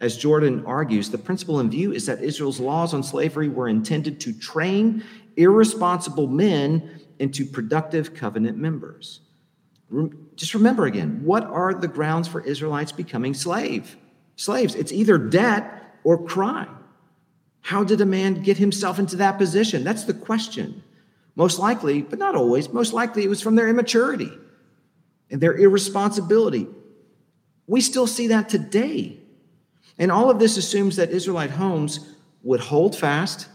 As 0.00 0.16
Jordan 0.16 0.64
argues, 0.66 1.10
the 1.10 1.18
principle 1.18 1.60
in 1.60 1.70
view 1.70 1.92
is 1.92 2.06
that 2.06 2.22
Israel's 2.22 2.58
laws 2.58 2.94
on 2.94 3.02
slavery 3.02 3.48
were 3.48 3.68
intended 3.68 4.18
to 4.20 4.32
train 4.32 5.04
irresponsible 5.36 6.26
men 6.26 7.00
into 7.18 7.44
productive 7.44 8.14
covenant 8.14 8.56
members. 8.56 9.20
Just 10.36 10.54
remember 10.54 10.86
again, 10.86 11.20
what 11.22 11.44
are 11.44 11.74
the 11.74 11.88
grounds 11.88 12.28
for 12.28 12.40
Israelites 12.40 12.92
becoming 12.92 13.34
slave? 13.34 13.96
Slaves. 14.36 14.74
It's 14.74 14.92
either 14.92 15.18
debt 15.18 15.98
or 16.02 16.24
crime. 16.26 16.79
How 17.62 17.84
did 17.84 18.00
a 18.00 18.06
man 18.06 18.42
get 18.42 18.56
himself 18.56 18.98
into 18.98 19.16
that 19.16 19.38
position? 19.38 19.84
That's 19.84 20.04
the 20.04 20.14
question. 20.14 20.82
Most 21.36 21.58
likely, 21.58 22.02
but 22.02 22.18
not 22.18 22.34
always, 22.34 22.72
most 22.72 22.92
likely 22.92 23.24
it 23.24 23.28
was 23.28 23.40
from 23.40 23.54
their 23.54 23.68
immaturity 23.68 24.32
and 25.30 25.40
their 25.40 25.56
irresponsibility. 25.56 26.66
We 27.66 27.80
still 27.80 28.06
see 28.06 28.28
that 28.28 28.48
today. 28.48 29.18
And 29.98 30.10
all 30.10 30.30
of 30.30 30.38
this 30.38 30.56
assumes 30.56 30.96
that 30.96 31.10
Israelite 31.10 31.50
homes 31.50 32.14
would 32.42 32.60
hold 32.60 32.96
fast 32.96 33.48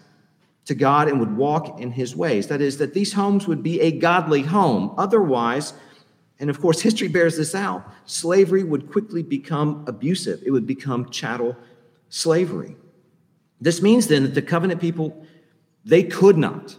to 0.65 0.75
God 0.75 1.07
and 1.07 1.19
would 1.19 1.35
walk 1.35 1.79
in 1.81 1.91
his 1.91 2.15
ways. 2.15 2.47
That 2.47 2.61
is, 2.61 2.77
that 2.77 2.93
these 2.93 3.13
homes 3.13 3.47
would 3.47 3.61
be 3.61 3.81
a 3.81 3.91
godly 3.91 4.41
home. 4.41 4.93
Otherwise, 4.97 5.73
and 6.39 6.49
of 6.49 6.59
course, 6.59 6.81
history 6.81 7.07
bears 7.07 7.37
this 7.37 7.55
out, 7.55 7.85
slavery 8.05 8.63
would 8.63 8.91
quickly 8.91 9.23
become 9.23 9.85
abusive. 9.87 10.41
It 10.45 10.51
would 10.51 10.67
become 10.67 11.09
chattel 11.09 11.55
slavery. 12.09 12.75
This 13.61 13.81
means 13.81 14.07
then 14.07 14.23
that 14.23 14.35
the 14.35 14.41
covenant 14.41 14.81
people, 14.81 15.25
they 15.83 16.03
could 16.03 16.37
not, 16.37 16.75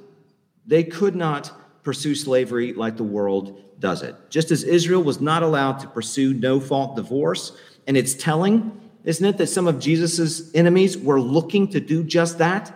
they 0.67 0.85
could 0.85 1.17
not 1.17 1.53
pursue 1.83 2.15
slavery 2.15 2.73
like 2.73 2.97
the 2.97 3.05
world 3.05 3.63
does 3.79 4.03
it. 4.03 4.15
Just 4.31 4.51
as 4.51 4.65
Israel 4.65 5.03
was 5.03 5.21
not 5.21 5.43
allowed 5.43 5.79
to 5.81 5.89
pursue 5.89 6.35
no 6.35 6.61
fault 6.61 6.97
divorce, 6.97 7.57
and 7.87 7.97
it's 7.97 8.15
telling, 8.15 8.81
isn't 9.05 9.25
it, 9.25 9.39
that 9.39 9.47
some 9.47 9.67
of 9.67 9.79
Jesus's 9.79 10.51
enemies 10.55 10.99
were 10.99 11.21
looking 11.21 11.69
to 11.69 11.81
do 11.81 12.03
just 12.03 12.39
that? 12.39 12.75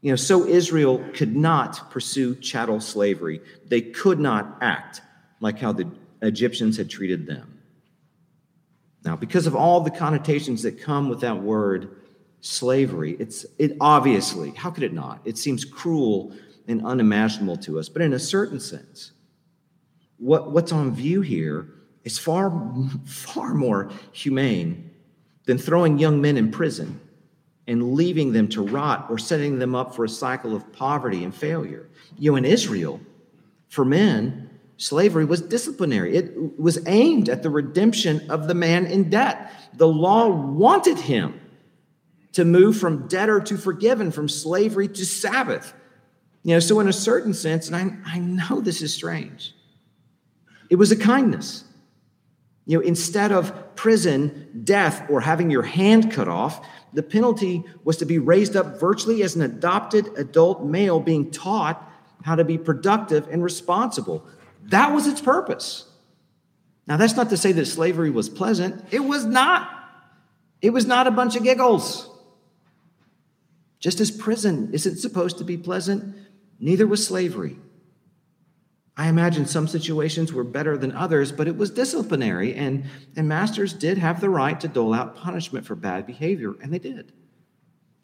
You 0.00 0.10
know, 0.10 0.16
so 0.16 0.46
Israel 0.46 1.04
could 1.14 1.36
not 1.36 1.90
pursue 1.90 2.34
chattel 2.34 2.80
slavery. 2.80 3.40
They 3.68 3.80
could 3.80 4.18
not 4.18 4.58
act 4.60 5.00
like 5.38 5.60
how 5.60 5.72
the 5.72 5.88
Egyptians 6.20 6.76
had 6.76 6.90
treated 6.90 7.26
them. 7.26 7.60
Now, 9.04 9.16
because 9.16 9.46
of 9.46 9.54
all 9.54 9.80
the 9.80 9.90
connotations 9.90 10.62
that 10.62 10.80
come 10.80 11.08
with 11.08 11.20
that 11.20 11.40
word 11.40 12.01
slavery, 12.42 13.16
it's 13.18 13.46
it 13.58 13.76
obviously, 13.80 14.50
how 14.50 14.70
could 14.70 14.82
it 14.82 14.92
not? 14.92 15.20
It 15.24 15.38
seems 15.38 15.64
cruel 15.64 16.34
and 16.68 16.84
unimaginable 16.84 17.56
to 17.58 17.78
us, 17.78 17.88
but 17.88 18.02
in 18.02 18.12
a 18.12 18.18
certain 18.18 18.60
sense, 18.60 19.12
what, 20.18 20.52
what's 20.52 20.72
on 20.72 20.94
view 20.94 21.22
here 21.22 21.68
is 22.04 22.18
far, 22.18 22.52
far 23.06 23.54
more 23.54 23.90
humane 24.12 24.90
than 25.46 25.56
throwing 25.56 25.98
young 25.98 26.20
men 26.20 26.36
in 26.36 26.50
prison 26.50 27.00
and 27.68 27.94
leaving 27.94 28.32
them 28.32 28.48
to 28.48 28.62
rot 28.62 29.06
or 29.08 29.18
setting 29.18 29.58
them 29.58 29.74
up 29.74 29.94
for 29.94 30.04
a 30.04 30.08
cycle 30.08 30.54
of 30.54 30.72
poverty 30.72 31.22
and 31.22 31.34
failure. 31.34 31.88
You 32.18 32.32
know, 32.32 32.36
in 32.36 32.44
Israel, 32.44 33.00
for 33.68 33.84
men, 33.84 34.50
slavery 34.78 35.24
was 35.24 35.40
disciplinary. 35.40 36.16
It 36.16 36.58
was 36.58 36.84
aimed 36.86 37.28
at 37.28 37.44
the 37.44 37.50
redemption 37.50 38.28
of 38.30 38.48
the 38.48 38.54
man 38.54 38.86
in 38.86 39.10
debt. 39.10 39.52
The 39.76 39.88
law 39.88 40.28
wanted 40.28 40.98
him 40.98 41.40
to 42.32 42.44
move 42.44 42.76
from 42.76 43.06
debtor 43.08 43.40
to 43.40 43.56
forgiven, 43.56 44.10
from 44.10 44.28
slavery 44.28 44.88
to 44.88 45.04
Sabbath. 45.04 45.74
You 46.42 46.54
know, 46.54 46.60
so 46.60 46.80
in 46.80 46.88
a 46.88 46.92
certain 46.92 47.34
sense, 47.34 47.68
and 47.68 47.76
I, 47.76 48.14
I 48.14 48.18
know 48.18 48.60
this 48.60 48.82
is 48.82 48.92
strange, 48.92 49.54
it 50.70 50.76
was 50.76 50.90
a 50.90 50.96
kindness. 50.96 51.64
You 52.64 52.78
know, 52.78 52.84
instead 52.84 53.32
of 53.32 53.74
prison, 53.74 54.62
death, 54.62 55.10
or 55.10 55.20
having 55.20 55.50
your 55.50 55.64
hand 55.64 56.12
cut 56.12 56.28
off, 56.28 56.64
the 56.92 57.02
penalty 57.02 57.64
was 57.82 57.96
to 57.96 58.06
be 58.06 58.18
raised 58.18 58.54
up 58.54 58.78
virtually 58.78 59.24
as 59.24 59.34
an 59.34 59.42
adopted 59.42 60.06
adult 60.16 60.64
male 60.64 61.00
being 61.00 61.32
taught 61.32 61.90
how 62.22 62.36
to 62.36 62.44
be 62.44 62.58
productive 62.58 63.26
and 63.28 63.42
responsible. 63.42 64.24
That 64.66 64.92
was 64.92 65.08
its 65.08 65.20
purpose. 65.20 65.86
Now, 66.86 66.96
that's 66.96 67.16
not 67.16 67.30
to 67.30 67.36
say 67.36 67.50
that 67.52 67.66
slavery 67.66 68.10
was 68.10 68.28
pleasant. 68.28 68.84
It 68.92 69.00
was 69.00 69.24
not. 69.24 69.68
It 70.60 70.70
was 70.70 70.86
not 70.86 71.08
a 71.08 71.10
bunch 71.10 71.34
of 71.34 71.42
giggles. 71.42 72.08
Just 73.82 74.00
as 74.00 74.12
prison 74.12 74.70
isn't 74.72 74.98
supposed 74.98 75.38
to 75.38 75.44
be 75.44 75.56
pleasant, 75.56 76.14
neither 76.60 76.86
was 76.86 77.04
slavery. 77.04 77.58
I 78.96 79.08
imagine 79.08 79.44
some 79.44 79.66
situations 79.66 80.32
were 80.32 80.44
better 80.44 80.78
than 80.78 80.92
others, 80.92 81.32
but 81.32 81.48
it 81.48 81.56
was 81.56 81.72
disciplinary, 81.72 82.54
and, 82.54 82.84
and 83.16 83.26
masters 83.26 83.72
did 83.72 83.98
have 83.98 84.20
the 84.20 84.30
right 84.30 84.60
to 84.60 84.68
dole 84.68 84.94
out 84.94 85.16
punishment 85.16 85.66
for 85.66 85.74
bad 85.74 86.06
behavior, 86.06 86.54
and 86.62 86.72
they 86.72 86.78
did. 86.78 87.12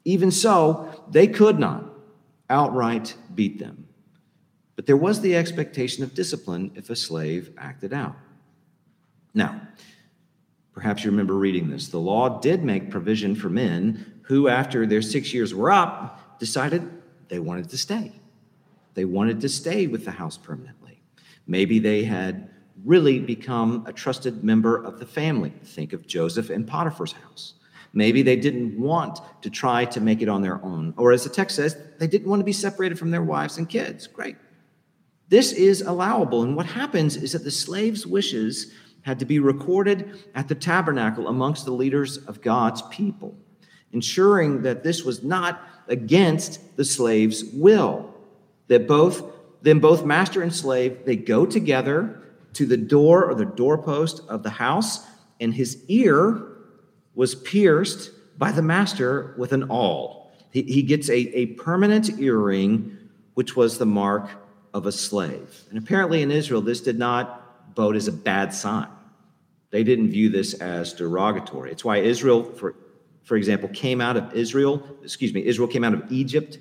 Even 0.05 0.33
so, 0.33 1.05
they 1.11 1.29
could 1.29 1.61
not 1.61 1.85
outright 2.51 3.15
beat 3.37 3.61
them. 3.61 3.87
But 4.75 4.87
there 4.87 4.97
was 4.97 5.21
the 5.21 5.37
expectation 5.37 6.03
of 6.03 6.13
discipline 6.13 6.73
if 6.75 6.91
a 6.91 6.97
slave 6.97 7.53
acted 7.57 7.93
out. 7.93 8.17
Now, 9.33 9.61
perhaps 10.73 11.05
you 11.05 11.13
remember 11.13 11.35
reading 11.35 11.71
this. 11.71 11.87
The 11.87 12.01
law 12.01 12.41
did 12.41 12.65
make 12.65 12.91
provision 12.91 13.37
for 13.37 13.49
men 13.49 14.18
who, 14.29 14.47
after 14.47 14.87
their 14.87 15.01
six 15.01 15.33
years 15.33 15.55
were 15.55 15.73
up, 15.73 16.39
decided 16.39 16.89
they 17.29 17.39
wanted 17.39 17.71
to 17.71 17.79
stay. 17.79 18.13
They 18.93 19.07
wanted 19.07 19.41
to 19.41 19.49
stay 19.49 19.87
with 19.87 20.05
the 20.05 20.11
house 20.11 20.37
permanently. 20.37 21.01
Maybe 21.47 21.79
they 21.79 22.05
had 22.05 22.51
really 22.85 23.21
become 23.21 23.85
a 23.87 23.93
trusted 23.93 24.45
member 24.45 24.85
of 24.85 24.99
the 24.99 25.07
family. 25.07 25.55
Think 25.65 25.95
of 25.95 26.07
Joseph 26.07 26.51
and 26.51 26.67
Potiphar's 26.67 27.13
house. 27.13 27.55
Maybe 27.95 28.21
they 28.21 28.37
didn't 28.37 28.79
want 28.79 29.19
to 29.41 29.49
try 29.49 29.87
to 29.87 30.01
make 30.01 30.21
it 30.21 30.29
on 30.29 30.43
their 30.43 30.63
own. 30.63 30.93
Or 30.99 31.13
as 31.13 31.25
the 31.25 31.31
text 31.31 31.57
says, 31.57 31.77
they 31.99 32.07
didn't 32.07 32.29
want 32.29 32.41
to 32.41 32.45
be 32.45 32.53
separated 32.53 32.99
from 32.99 33.11
their 33.11 33.23
wives 33.23 33.57
and 33.57 33.67
kids. 33.67 34.07
Great. 34.07 34.37
This 35.31 35.53
is 35.53 35.81
allowable. 35.81 36.43
And 36.43 36.55
what 36.55 36.67
happens 36.67 37.17
is 37.17 37.33
that 37.33 37.45
the 37.45 37.51
slave's 37.51 38.07
wishes 38.07 38.73
had 39.03 39.19
to 39.21 39.25
be 39.25 39.39
recorded 39.39 40.23
at 40.35 40.49
the 40.49 40.55
tabernacle 40.55 41.29
amongst 41.29 41.65
the 41.65 41.73
leaders 41.73 42.19
of 42.19 42.43
God's 42.43 42.83
people, 42.91 43.35
ensuring 43.93 44.63
that 44.63 44.83
this 44.83 45.05
was 45.05 45.23
not 45.23 45.63
against 45.89 46.77
the 46.77 46.85
slave's 46.85 47.45
will 47.45 48.15
that 48.69 48.87
both 48.87 49.23
then 49.63 49.81
both 49.81 50.05
master 50.05 50.43
and 50.43 50.55
slave 50.55 51.05
they 51.05 51.17
go 51.17 51.45
together 51.45 52.23
to 52.53 52.67
the 52.67 52.77
door 52.77 53.25
or 53.25 53.35
the 53.35 53.45
doorpost 53.45 54.21
of 54.29 54.43
the 54.43 54.51
house 54.51 55.07
and 55.41 55.55
his 55.55 55.83
ear 55.89 56.47
was 57.15 57.35
pierced 57.35 58.11
by 58.39 58.53
the 58.53 58.63
master 58.63 59.35
with 59.37 59.53
an 59.53 59.65
awl. 59.65 60.33
He, 60.53 60.63
he 60.63 60.83
gets 60.83 61.09
a, 61.09 61.19
a 61.37 61.47
permanent 61.47 62.21
earring 62.21 62.97
which 63.35 63.57
was 63.57 63.79
the 63.79 63.87
mark 63.87 64.29
of 64.75 64.87
a 64.87 64.93
slave. 64.93 65.65
And 65.71 65.79
apparently 65.79 66.23
in 66.23 66.31
israel 66.31 66.61
this 66.61 66.81
did 66.81 66.99
not 66.99 67.75
bode 67.75 67.97
as 67.97 68.09
a 68.09 68.13
bad 68.13 68.53
sign. 68.55 68.89
They 69.71 69.83
didn't 69.83 70.11
view 70.11 70.29
this 70.29 70.55
as 70.55 70.93
derogatory. 70.93 71.73
It's 71.73 71.85
why 71.85 71.99
israel 71.99 72.45
for 72.45 72.75
for 73.25 73.37
example 73.37 73.69
came 73.71 74.01
out 74.01 74.17
of 74.17 74.33
israel 74.35 74.83
excuse 75.03 75.33
me 75.33 75.45
israel 75.45 75.69
came 75.69 75.85
out 75.85 75.95
of 75.95 76.03
egypt 76.11 76.59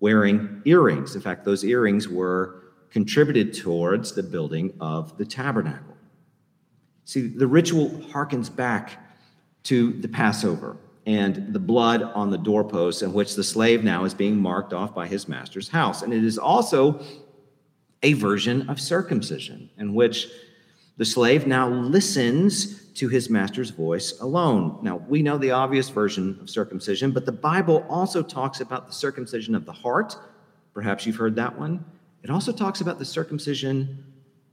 wearing 0.00 0.62
earrings. 0.64 1.14
In 1.14 1.20
fact, 1.20 1.44
those 1.44 1.64
earrings 1.64 2.08
were 2.08 2.62
contributed 2.90 3.54
towards 3.54 4.12
the 4.12 4.22
building 4.22 4.72
of 4.80 5.16
the 5.18 5.24
tabernacle. 5.24 5.96
See, 7.04 7.28
the 7.28 7.46
ritual 7.46 7.90
harkens 8.10 8.54
back 8.54 9.02
to 9.64 9.92
the 9.94 10.08
Passover 10.08 10.76
and 11.06 11.52
the 11.52 11.58
blood 11.58 12.02
on 12.02 12.30
the 12.30 12.38
doorposts 12.38 13.02
in 13.02 13.12
which 13.12 13.36
the 13.36 13.44
slave 13.44 13.84
now 13.84 14.04
is 14.04 14.12
being 14.12 14.36
marked 14.36 14.72
off 14.72 14.94
by 14.94 15.06
his 15.06 15.28
master's 15.28 15.68
house. 15.68 16.02
And 16.02 16.12
it 16.12 16.24
is 16.24 16.36
also 16.36 17.00
a 18.02 18.14
version 18.14 18.68
of 18.68 18.80
circumcision 18.80 19.70
in 19.78 19.94
which 19.94 20.28
the 20.96 21.04
slave 21.04 21.46
now 21.46 21.68
listens 21.68 22.85
to 22.96 23.08
his 23.08 23.28
master's 23.28 23.70
voice 23.70 24.18
alone. 24.20 24.78
Now, 24.82 24.96
we 24.96 25.22
know 25.22 25.36
the 25.36 25.50
obvious 25.50 25.88
version 25.90 26.38
of 26.40 26.48
circumcision, 26.48 27.12
but 27.12 27.26
the 27.26 27.32
Bible 27.32 27.86
also 27.88 28.22
talks 28.22 28.60
about 28.60 28.86
the 28.86 28.92
circumcision 28.92 29.54
of 29.54 29.66
the 29.66 29.72
heart. 29.72 30.16
Perhaps 30.72 31.06
you've 31.06 31.16
heard 31.16 31.36
that 31.36 31.58
one. 31.58 31.84
It 32.22 32.30
also 32.30 32.52
talks 32.52 32.80
about 32.80 32.98
the 32.98 33.04
circumcision 33.04 34.04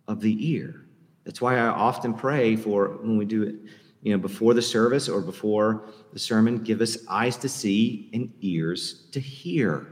of 0.08 0.19
the 0.19 0.51
ear. 0.51 0.86
That's 1.23 1.41
why 1.41 1.58
I 1.58 1.67
often 1.67 2.13
pray 2.13 2.56
for 2.56 2.97
when 2.97 3.17
we 3.17 3.25
do 3.25 3.43
it, 3.43 3.56
you 4.01 4.12
know, 4.12 4.17
before 4.17 4.53
the 4.53 4.62
service 4.62 5.08
or 5.08 5.21
before 5.21 5.86
the 6.12 6.19
sermon, 6.19 6.58
give 6.58 6.82
us 6.82 6.97
eyes 7.08 7.38
to 7.38 7.49
see 7.49 8.10
and 8.13 8.32
ears 8.41 9.06
to 9.12 9.19
hear. 9.19 9.88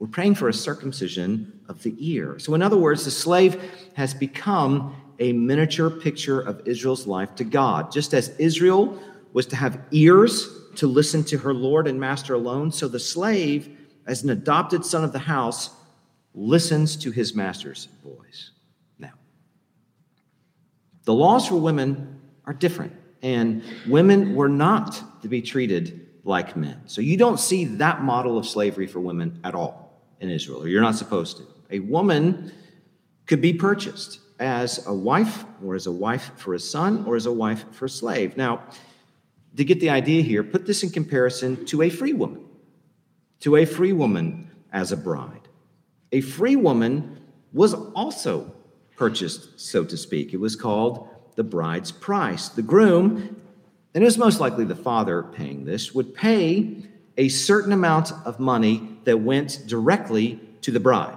We're 0.00 0.08
praying 0.08 0.34
for 0.34 0.48
a 0.48 0.52
circumcision 0.52 1.60
of 1.68 1.80
the 1.84 1.94
ear. 1.98 2.40
So, 2.40 2.54
in 2.54 2.62
other 2.62 2.76
words, 2.76 3.04
the 3.04 3.12
slave 3.12 3.62
has 3.94 4.12
become 4.12 4.96
a 5.18 5.32
miniature 5.32 5.90
picture 5.90 6.40
of 6.40 6.66
Israel's 6.66 7.06
life 7.06 7.34
to 7.36 7.44
God. 7.44 7.92
Just 7.92 8.14
as 8.14 8.30
Israel 8.38 8.98
was 9.32 9.46
to 9.46 9.56
have 9.56 9.80
ears 9.90 10.48
to 10.76 10.86
listen 10.86 11.22
to 11.24 11.38
her 11.38 11.54
Lord 11.54 11.86
and 11.86 11.98
Master 11.98 12.34
alone, 12.34 12.72
so 12.72 12.88
the 12.88 13.00
slave, 13.00 13.76
as 14.06 14.22
an 14.22 14.30
adopted 14.30 14.84
son 14.84 15.04
of 15.04 15.12
the 15.12 15.18
house, 15.18 15.70
listens 16.34 16.96
to 16.96 17.10
his 17.10 17.34
master's 17.34 17.88
voice. 18.02 18.50
Now, 18.98 19.12
the 21.04 21.14
laws 21.14 21.48
for 21.48 21.56
women 21.56 22.20
are 22.46 22.54
different, 22.54 22.92
and 23.22 23.62
women 23.86 24.34
were 24.34 24.48
not 24.48 25.22
to 25.22 25.28
be 25.28 25.42
treated 25.42 26.08
like 26.24 26.56
men. 26.56 26.80
So 26.86 27.00
you 27.00 27.16
don't 27.16 27.38
see 27.38 27.64
that 27.64 28.02
model 28.02 28.38
of 28.38 28.46
slavery 28.46 28.86
for 28.86 29.00
women 29.00 29.40
at 29.44 29.54
all 29.54 30.00
in 30.20 30.30
Israel, 30.30 30.62
or 30.62 30.68
you're 30.68 30.82
not 30.82 30.94
supposed 30.94 31.36
to. 31.38 31.46
A 31.70 31.80
woman 31.80 32.52
could 33.26 33.40
be 33.40 33.52
purchased 33.52 34.20
as 34.42 34.86
a 34.86 34.92
wife, 34.92 35.44
or 35.64 35.74
as 35.74 35.86
a 35.86 35.92
wife 35.92 36.32
for 36.36 36.54
a 36.54 36.58
son, 36.58 37.04
or 37.06 37.16
as 37.16 37.26
a 37.26 37.32
wife 37.32 37.64
for 37.70 37.86
a 37.86 37.88
slave. 37.88 38.36
Now, 38.36 38.62
to 39.56 39.64
get 39.64 39.80
the 39.80 39.90
idea 39.90 40.22
here, 40.22 40.42
put 40.42 40.66
this 40.66 40.82
in 40.82 40.90
comparison 40.90 41.64
to 41.66 41.82
a 41.82 41.90
free 41.90 42.12
woman, 42.12 42.44
to 43.40 43.56
a 43.56 43.64
free 43.64 43.92
woman 43.92 44.50
as 44.72 44.92
a 44.92 44.96
bride. 44.96 45.48
A 46.10 46.20
free 46.20 46.56
woman 46.56 47.20
was 47.52 47.74
also 47.74 48.54
purchased, 48.96 49.60
so 49.60 49.84
to 49.84 49.96
speak. 49.96 50.32
It 50.32 50.38
was 50.38 50.56
called 50.56 51.08
the 51.36 51.44
bride's 51.44 51.92
price. 51.92 52.48
The 52.48 52.62
groom, 52.62 53.40
and 53.94 54.02
it 54.02 54.04
was 54.04 54.18
most 54.18 54.40
likely 54.40 54.64
the 54.64 54.76
father 54.76 55.22
paying 55.22 55.64
this, 55.64 55.94
would 55.94 56.14
pay 56.14 56.84
a 57.16 57.28
certain 57.28 57.72
amount 57.72 58.12
of 58.24 58.40
money 58.40 58.88
that 59.04 59.20
went 59.20 59.64
directly 59.66 60.40
to 60.62 60.70
the 60.70 60.80
bride. 60.80 61.16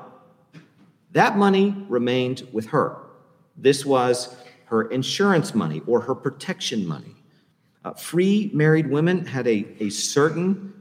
That 1.12 1.38
money 1.38 1.86
remained 1.88 2.48
with 2.52 2.68
her. 2.68 2.98
This 3.58 3.86
was 3.86 4.36
her 4.66 4.84
insurance 4.84 5.54
money 5.54 5.82
or 5.88 6.02
her 6.02 6.16
protection 6.16 6.86
money. 6.86 7.16
Uh, 7.84 7.94
free 7.94 8.50
married 8.54 8.90
women 8.90 9.26
had 9.26 9.48
a, 9.48 9.66
a 9.80 9.90
certain 9.90 10.74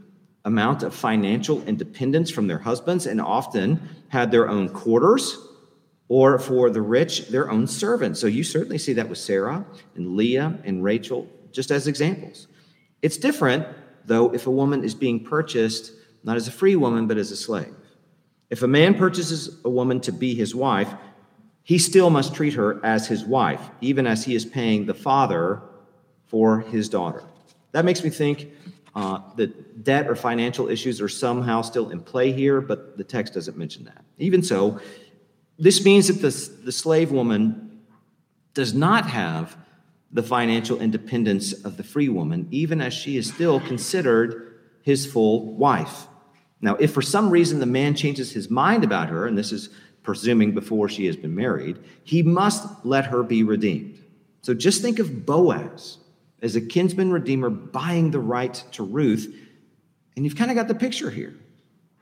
amount 0.45 0.83
of 0.83 0.95
financial 0.95 1.63
independence 1.65 2.31
from 2.31 2.47
their 2.47 2.59
husbands 2.59 3.07
and 3.07 3.21
often 3.21 3.89
had 4.09 4.31
their 4.31 4.49
own 4.49 4.69
quarters 4.69 5.39
or 6.09 6.39
for 6.39 6.71
the 6.71 6.83
rich, 6.83 7.29
their 7.29 7.51
own 7.51 7.67
servants. 7.67 8.21
So 8.21 8.27
you 8.27 8.45
certainly 8.45 8.79
see 8.79 8.93
that 8.95 9.09
with 9.09 9.19
Sarah 9.19 9.65
and 9.95 10.17
Leah 10.17 10.59
and 10.65 10.85
Rachel, 10.85 11.27
just 11.53 11.71
as 11.71 11.87
examples. 11.87 12.47
It's 13.03 13.17
different, 13.17 13.67
though, 14.05 14.33
if 14.35 14.47
a 14.47 14.51
woman 14.51 14.85
is 14.85 14.95
being 14.95 15.25
purchased 15.25 15.93
not 16.25 16.37
as 16.37 16.49
a 16.49 16.53
free 16.53 16.75
woman, 16.75 17.07
but 17.07 17.19
as 17.19 17.31
a 17.31 17.37
slave. 17.37 17.75
If 18.51 18.63
a 18.63 18.69
man 18.69 18.95
purchases 18.95 19.61
a 19.65 19.71
woman 19.71 20.01
to 20.01 20.13
be 20.13 20.35
his 20.35 20.55
wife, 20.55 20.93
he 21.65 21.79
still 21.79 22.11
must 22.11 22.35
treat 22.35 22.55
her 22.55 22.85
as 22.85 23.09
his 23.09 23.25
wife, 23.25 23.71
even 23.81 24.07
as 24.07 24.25
he 24.25 24.35
is 24.35 24.45
paying 24.45 24.85
the 24.85 24.95
father 24.95 25.63
for 26.27 26.61
his 26.61 26.89
daughter. 26.89 27.25
That 27.73 27.85
makes 27.85 28.05
me 28.05 28.11
think 28.11 28.51
uh, 28.95 29.21
that 29.37 29.83
debt 29.83 30.07
or 30.07 30.15
financial 30.15 30.69
issues 30.69 31.01
are 31.01 31.09
somehow 31.09 31.63
still 31.63 31.91
in 31.91 32.01
play 32.01 32.33
here, 32.33 32.61
but 32.61 32.97
the 32.99 33.03
text 33.03 33.35
doesn't 33.35 33.57
mention 33.57 33.85
that. 33.85 34.05
Even 34.19 34.43
so, 34.43 34.79
this 35.59 35.85
means 35.85 36.07
that 36.09 36.21
the, 36.21 36.65
the 36.65 36.73
slave 36.73 37.11
woman 37.11 37.81
does 38.53 38.75
not 38.75 39.07
have 39.09 39.57
the 40.13 40.23
financial 40.23 40.81
independence 40.81 41.53
of 41.65 41.77
the 41.77 41.83
free 41.83 42.09
woman, 42.09 42.47
even 42.51 42.81
as 42.81 42.93
she 42.93 43.17
is 43.17 43.27
still 43.27 43.59
considered 43.59 44.61
his 44.83 45.07
full 45.11 45.55
wife. 45.55 46.07
Now, 46.61 46.77
if 46.77 46.93
for 46.93 47.03
some 47.03 47.31
reason 47.31 47.59
the 47.59 47.67
man 47.67 47.95
changes 47.95 48.33
his 48.33 48.51
mind 48.51 48.85
about 48.85 49.09
her, 49.09 49.27
and 49.27 49.37
this 49.37 49.51
is 49.51 49.71
presuming 50.05 50.53
before 50.53 50.89
she 50.89 51.07
has 51.07 51.17
been 51.17 51.35
married, 51.35 51.79
he 52.05 52.23
must 52.23 52.85
let 52.85 53.07
her 53.07 53.25
be 53.25 53.43
redeemed. 53.43 53.99
So 54.43 54.55
just 54.55 54.81
think 54.81 55.01
of 55.01 55.27
Boaz 55.27 55.99
as 56.43 56.55
a 56.55 56.61
kinsman 56.61 57.11
redeemer 57.11 57.51
buying 57.51 58.13
the 58.13 58.21
right 58.21 58.55
to 58.73 58.85
Ruth, 58.85 59.35
and 60.15 60.25
you've 60.25 60.37
kind 60.37 60.51
of 60.51 60.57
got 60.57 60.69
the 60.69 60.75
picture 60.75 61.11
here. 61.11 61.35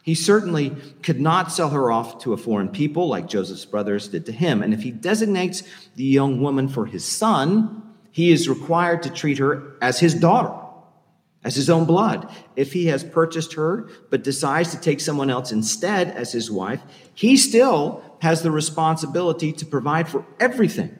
He 0.02 0.16
certainly 0.16 0.74
could 1.02 1.20
not 1.20 1.52
sell 1.52 1.70
her 1.70 1.92
off 1.92 2.22
to 2.22 2.32
a 2.32 2.36
foreign 2.36 2.68
people 2.68 3.06
like 3.06 3.28
Joseph's 3.28 3.64
brothers 3.64 4.08
did 4.08 4.26
to 4.26 4.32
him. 4.32 4.62
And 4.62 4.74
if 4.74 4.82
he 4.82 4.90
designates 4.90 5.62
the 5.94 6.04
young 6.04 6.42
woman 6.42 6.68
for 6.68 6.86
his 6.86 7.04
son, 7.04 7.94
he 8.10 8.32
is 8.32 8.48
required 8.48 9.04
to 9.04 9.10
treat 9.10 9.38
her 9.38 9.76
as 9.80 10.00
his 10.00 10.14
daughter, 10.14 10.52
as 11.44 11.56
his 11.56 11.68
own 11.68 11.84
blood. 11.84 12.30
If 12.56 12.72
he 12.72 12.86
has 12.86 13.02
purchased 13.02 13.54
her 13.54 13.88
but 14.10 14.24
decides 14.24 14.70
to 14.70 14.80
take 14.80 15.00
someone 15.00 15.30
else 15.30 15.52
instead 15.52 16.08
as 16.10 16.32
his 16.32 16.50
wife, 16.50 16.82
he 17.14 17.36
still 17.36 18.02
has 18.20 18.42
the 18.42 18.50
responsibility 18.50 19.52
to 19.52 19.66
provide 19.66 20.08
for 20.08 20.24
everything 20.38 20.96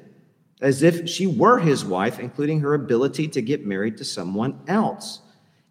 as 0.61 0.83
if 0.83 1.09
she 1.09 1.27
were 1.27 1.59
his 1.59 1.85
wife, 1.85 2.21
including 2.21 2.61
her 2.61 2.73
ability 2.73 3.27
to 3.27 3.43
get 3.43 3.67
married 3.67 3.97
to 3.99 4.05
someone 4.05 4.61
else. 4.69 5.21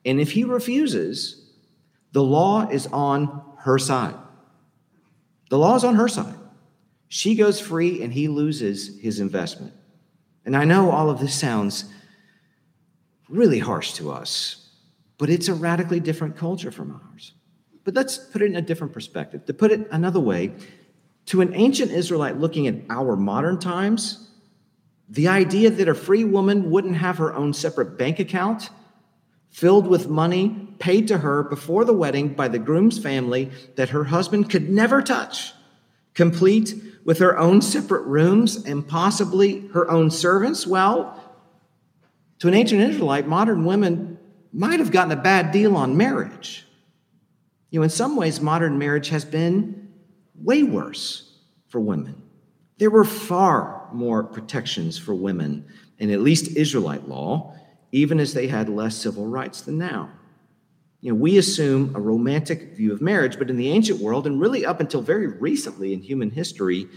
And 0.06 0.20
if 0.20 0.32
he 0.32 0.44
refuses, 0.44 1.50
the 2.12 2.24
law 2.24 2.68
is 2.68 2.88
on 2.88 3.42
her 3.60 3.80
side. 3.80 4.16
The 5.50 5.58
law 5.58 5.76
is 5.76 5.86
on 5.86 5.96
her 5.96 6.10
side. 6.10 6.36
She 7.08 7.36
goes 7.36 7.60
free 7.60 8.04
and 8.04 8.12
he 8.12 8.28
loses 8.28 9.00
his 9.00 9.20
investment. 9.20 9.74
And 10.46 10.58
I 10.58 10.66
know 10.66 10.92
all 10.92 11.10
of 11.10 11.20
this 11.20 11.36
sounds 11.36 11.86
really 13.30 13.60
harsh 13.60 13.94
to 13.94 14.12
us, 14.12 14.61
but 15.22 15.30
it's 15.30 15.48
a 15.48 15.54
radically 15.54 16.00
different 16.00 16.36
culture 16.36 16.72
from 16.72 17.00
ours. 17.12 17.34
But 17.84 17.94
let's 17.94 18.18
put 18.18 18.42
it 18.42 18.46
in 18.46 18.56
a 18.56 18.62
different 18.62 18.92
perspective. 18.92 19.46
To 19.46 19.54
put 19.54 19.72
it 19.72 19.88
another 19.92 20.20
way, 20.20 20.52
to 21.28 21.42
an 21.42 21.54
ancient 21.54 21.92
Israelite 21.92 22.38
looking 22.38 22.66
at 22.66 22.74
our 22.90 23.16
modern 23.16 23.60
times, 23.60 24.32
the 25.08 25.28
idea 25.28 25.70
that 25.70 25.88
a 25.88 25.94
free 25.94 26.24
woman 26.24 26.72
wouldn't 26.72 26.96
have 26.96 27.20
her 27.20 27.36
own 27.36 27.54
separate 27.54 28.00
bank 28.00 28.18
account 28.18 28.72
filled 29.52 29.86
with 29.86 30.10
money 30.10 30.68
paid 30.80 31.08
to 31.10 31.20
her 31.20 31.44
before 31.44 31.86
the 31.86 31.94
wedding 31.94 32.30
by 32.30 32.48
the 32.48 32.58
groom's 32.58 32.98
family 32.98 33.52
that 33.76 33.90
her 33.90 34.06
husband 34.06 34.50
could 34.50 34.72
never 34.72 35.04
touch, 35.04 35.54
complete 36.16 36.74
with 37.06 37.20
her 37.20 37.38
own 37.38 37.62
separate 37.62 38.08
rooms 38.08 38.66
and 38.66 38.88
possibly 38.88 39.68
her 39.68 39.88
own 39.88 40.10
servants? 40.10 40.66
Well, 40.66 41.16
to 42.40 42.48
an 42.48 42.56
ancient 42.56 42.82
Israelite, 42.82 43.28
modern 43.28 43.66
women 43.66 44.11
might 44.54 44.80
have 44.80 44.92
gotten 44.92 45.12
a 45.12 45.22
bad 45.22 45.52
deal 45.52 45.76
on 45.76 45.96
marriage. 45.98 46.66
You 47.70 47.80
know, 47.80 47.84
in 47.84 47.90
some 47.90 48.16
ways, 48.16 48.42
modern 48.42 48.78
marriage 48.78 49.10
has 49.10 49.24
been 49.24 49.94
way 50.36 50.64
worse 50.64 51.38
for 51.70 51.80
women. 51.80 52.22
There 52.78 52.90
were 52.90 53.06
far 53.06 53.88
more 53.94 54.24
protections 54.24 54.98
for 54.98 55.14
women 55.14 55.66
in 56.00 56.12
at 56.12 56.22
least 56.22 56.56
Israelite 56.58 57.08
law 57.08 57.56
even 57.92 58.20
as 58.20 58.34
they 58.34 58.48
had 58.48 58.70
less 58.70 58.96
civil 58.96 59.28
rights 59.28 59.62
than 59.62 59.78
now. 59.78 60.10
You 61.02 61.12
know, 61.12 61.20
we 61.20 61.38
assume 61.38 61.96
a 61.96 62.00
romantic 62.00 62.76
view 62.76 62.94
of 62.94 63.02
marriage, 63.02 63.38
but 63.38 63.50
in 63.50 63.58
the 63.58 63.70
ancient 63.70 64.00
world, 64.00 64.28
and 64.28 64.40
really 64.40 64.66
up 64.66 64.80
until 64.80 65.02
very 65.02 65.28
recently 65.28 65.94
in 65.94 66.02
human 66.02 66.30
history, 66.30 66.88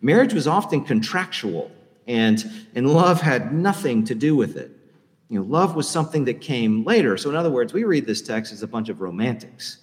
marriage 0.00 0.32
was 0.32 0.46
often 0.46 0.84
contractual, 0.84 1.70
and, 2.06 2.44
and 2.74 2.88
love 2.88 3.20
had 3.20 3.52
nothing 3.52 4.04
to 4.04 4.14
do 4.14 4.36
with 4.36 4.56
it. 4.56 4.70
You 5.28 5.40
know, 5.40 5.46
love 5.46 5.76
was 5.76 5.88
something 5.88 6.24
that 6.24 6.40
came 6.40 6.84
later. 6.84 7.16
So, 7.16 7.28
in 7.28 7.36
other 7.36 7.50
words, 7.50 7.72
we 7.72 7.84
read 7.84 8.06
this 8.06 8.22
text 8.22 8.52
as 8.52 8.62
a 8.62 8.66
bunch 8.66 8.88
of 8.88 9.00
romantics. 9.00 9.78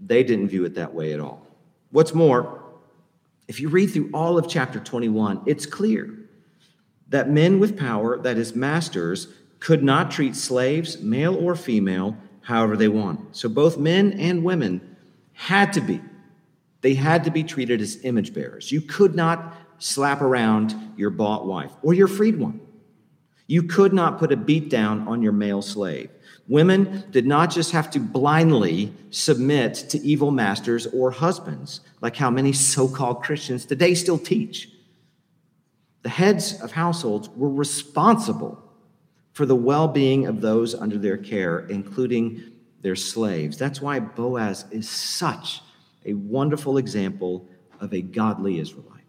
They 0.00 0.22
didn't 0.22 0.48
view 0.48 0.64
it 0.64 0.74
that 0.74 0.94
way 0.94 1.12
at 1.12 1.20
all. 1.20 1.46
What's 1.90 2.14
more, 2.14 2.64
if 3.48 3.60
you 3.60 3.68
read 3.68 3.88
through 3.88 4.10
all 4.12 4.38
of 4.38 4.48
chapter 4.48 4.80
21, 4.80 5.42
it's 5.46 5.66
clear 5.66 6.18
that 7.08 7.30
men 7.30 7.60
with 7.60 7.78
power, 7.78 8.18
that 8.18 8.36
is, 8.38 8.54
masters, 8.54 9.28
could 9.60 9.82
not 9.82 10.10
treat 10.10 10.34
slaves, 10.34 11.00
male 11.00 11.36
or 11.36 11.54
female, 11.54 12.16
however 12.40 12.76
they 12.76 12.88
wanted. 12.88 13.34
So 13.34 13.48
both 13.48 13.78
men 13.78 14.12
and 14.14 14.42
women 14.42 14.96
had 15.32 15.72
to 15.74 15.80
be, 15.80 16.00
they 16.80 16.94
had 16.94 17.24
to 17.24 17.30
be 17.30 17.44
treated 17.44 17.80
as 17.80 18.04
image 18.04 18.32
bearers. 18.32 18.72
You 18.72 18.80
could 18.80 19.14
not 19.14 19.54
slap 19.78 20.22
around 20.22 20.74
your 20.96 21.10
bought 21.10 21.46
wife 21.46 21.72
or 21.82 21.94
your 21.94 22.08
freed 22.08 22.38
one. 22.38 22.60
You 23.46 23.62
could 23.62 23.92
not 23.92 24.18
put 24.18 24.32
a 24.32 24.36
beat 24.36 24.70
down 24.70 25.06
on 25.06 25.22
your 25.22 25.32
male 25.32 25.62
slave. 25.62 26.10
Women 26.48 27.04
did 27.10 27.26
not 27.26 27.50
just 27.50 27.72
have 27.72 27.90
to 27.90 28.00
blindly 28.00 28.92
submit 29.10 29.74
to 29.90 29.98
evil 30.00 30.30
masters 30.30 30.86
or 30.86 31.10
husbands, 31.10 31.80
like 32.00 32.16
how 32.16 32.30
many 32.30 32.52
so 32.52 32.88
called 32.88 33.22
Christians 33.22 33.64
today 33.64 33.94
still 33.94 34.18
teach. 34.18 34.70
The 36.02 36.08
heads 36.08 36.60
of 36.60 36.70
households 36.72 37.28
were 37.30 37.50
responsible 37.50 38.62
for 39.32 39.44
the 39.44 39.56
well 39.56 39.88
being 39.88 40.26
of 40.26 40.40
those 40.40 40.74
under 40.74 40.98
their 40.98 41.16
care, 41.16 41.66
including 41.66 42.42
their 42.80 42.96
slaves. 42.96 43.58
That's 43.58 43.82
why 43.82 43.98
Boaz 43.98 44.64
is 44.70 44.88
such 44.88 45.60
a 46.04 46.14
wonderful 46.14 46.78
example 46.78 47.48
of 47.80 47.92
a 47.92 48.00
godly 48.00 48.60
Israelite. 48.60 49.02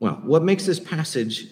Well, 0.00 0.20
what 0.24 0.42
makes 0.42 0.66
this 0.66 0.80
passage, 0.80 1.46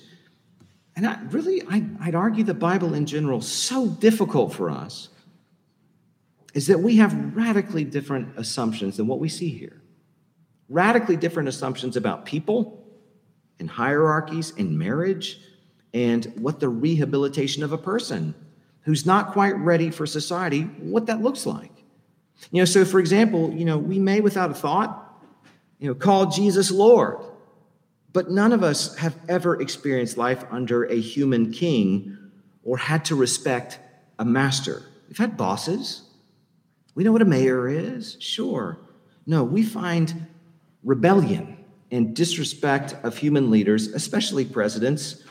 and 1.00 1.08
I, 1.08 1.18
really, 1.30 1.62
I, 1.62 1.82
I'd 2.02 2.14
argue 2.14 2.44
the 2.44 2.52
Bible 2.52 2.92
in 2.92 3.06
general, 3.06 3.40
so 3.40 3.88
difficult 3.88 4.52
for 4.52 4.68
us, 4.68 5.08
is 6.52 6.66
that 6.66 6.80
we 6.80 6.96
have 6.96 7.34
radically 7.34 7.84
different 7.84 8.36
assumptions 8.36 8.98
than 8.98 9.06
what 9.06 9.18
we 9.18 9.30
see 9.30 9.48
here. 9.48 9.80
Radically 10.68 11.16
different 11.16 11.48
assumptions 11.48 11.96
about 11.96 12.26
people 12.26 12.86
and 13.58 13.70
hierarchies 13.70 14.52
and 14.58 14.78
marriage 14.78 15.40
and 15.94 16.26
what 16.36 16.60
the 16.60 16.68
rehabilitation 16.68 17.62
of 17.62 17.72
a 17.72 17.78
person 17.78 18.34
who's 18.82 19.06
not 19.06 19.32
quite 19.32 19.56
ready 19.56 19.90
for 19.90 20.04
society, 20.04 20.64
what 20.64 21.06
that 21.06 21.22
looks 21.22 21.46
like. 21.46 21.72
You 22.50 22.60
know, 22.60 22.66
so 22.66 22.84
for 22.84 23.00
example, 23.00 23.54
you 23.54 23.64
know, 23.64 23.78
we 23.78 23.98
may 23.98 24.20
without 24.20 24.50
a 24.50 24.54
thought, 24.54 25.18
you 25.78 25.88
know, 25.88 25.94
call 25.94 26.26
Jesus 26.26 26.70
Lord, 26.70 27.20
but 28.12 28.30
none 28.30 28.52
of 28.52 28.62
us 28.62 28.96
have 28.96 29.16
ever 29.28 29.60
experienced 29.60 30.16
life 30.16 30.44
under 30.50 30.84
a 30.84 31.00
human 31.00 31.52
king 31.52 32.16
or 32.64 32.76
had 32.76 33.04
to 33.06 33.14
respect 33.14 33.78
a 34.18 34.24
master. 34.24 34.82
We've 35.08 35.18
had 35.18 35.36
bosses. 35.36 36.02
We 36.94 37.04
know 37.04 37.12
what 37.12 37.22
a 37.22 37.26
mayor 37.26 37.68
is, 37.68 38.16
sure. 38.20 38.78
No, 39.26 39.44
we 39.44 39.62
find 39.62 40.26
rebellion 40.82 41.64
and 41.90 42.14
disrespect 42.14 42.94
of 43.02 43.16
human 43.16 43.50
leaders, 43.50 43.88
especially 43.88 44.44
presidents, 44.44 45.22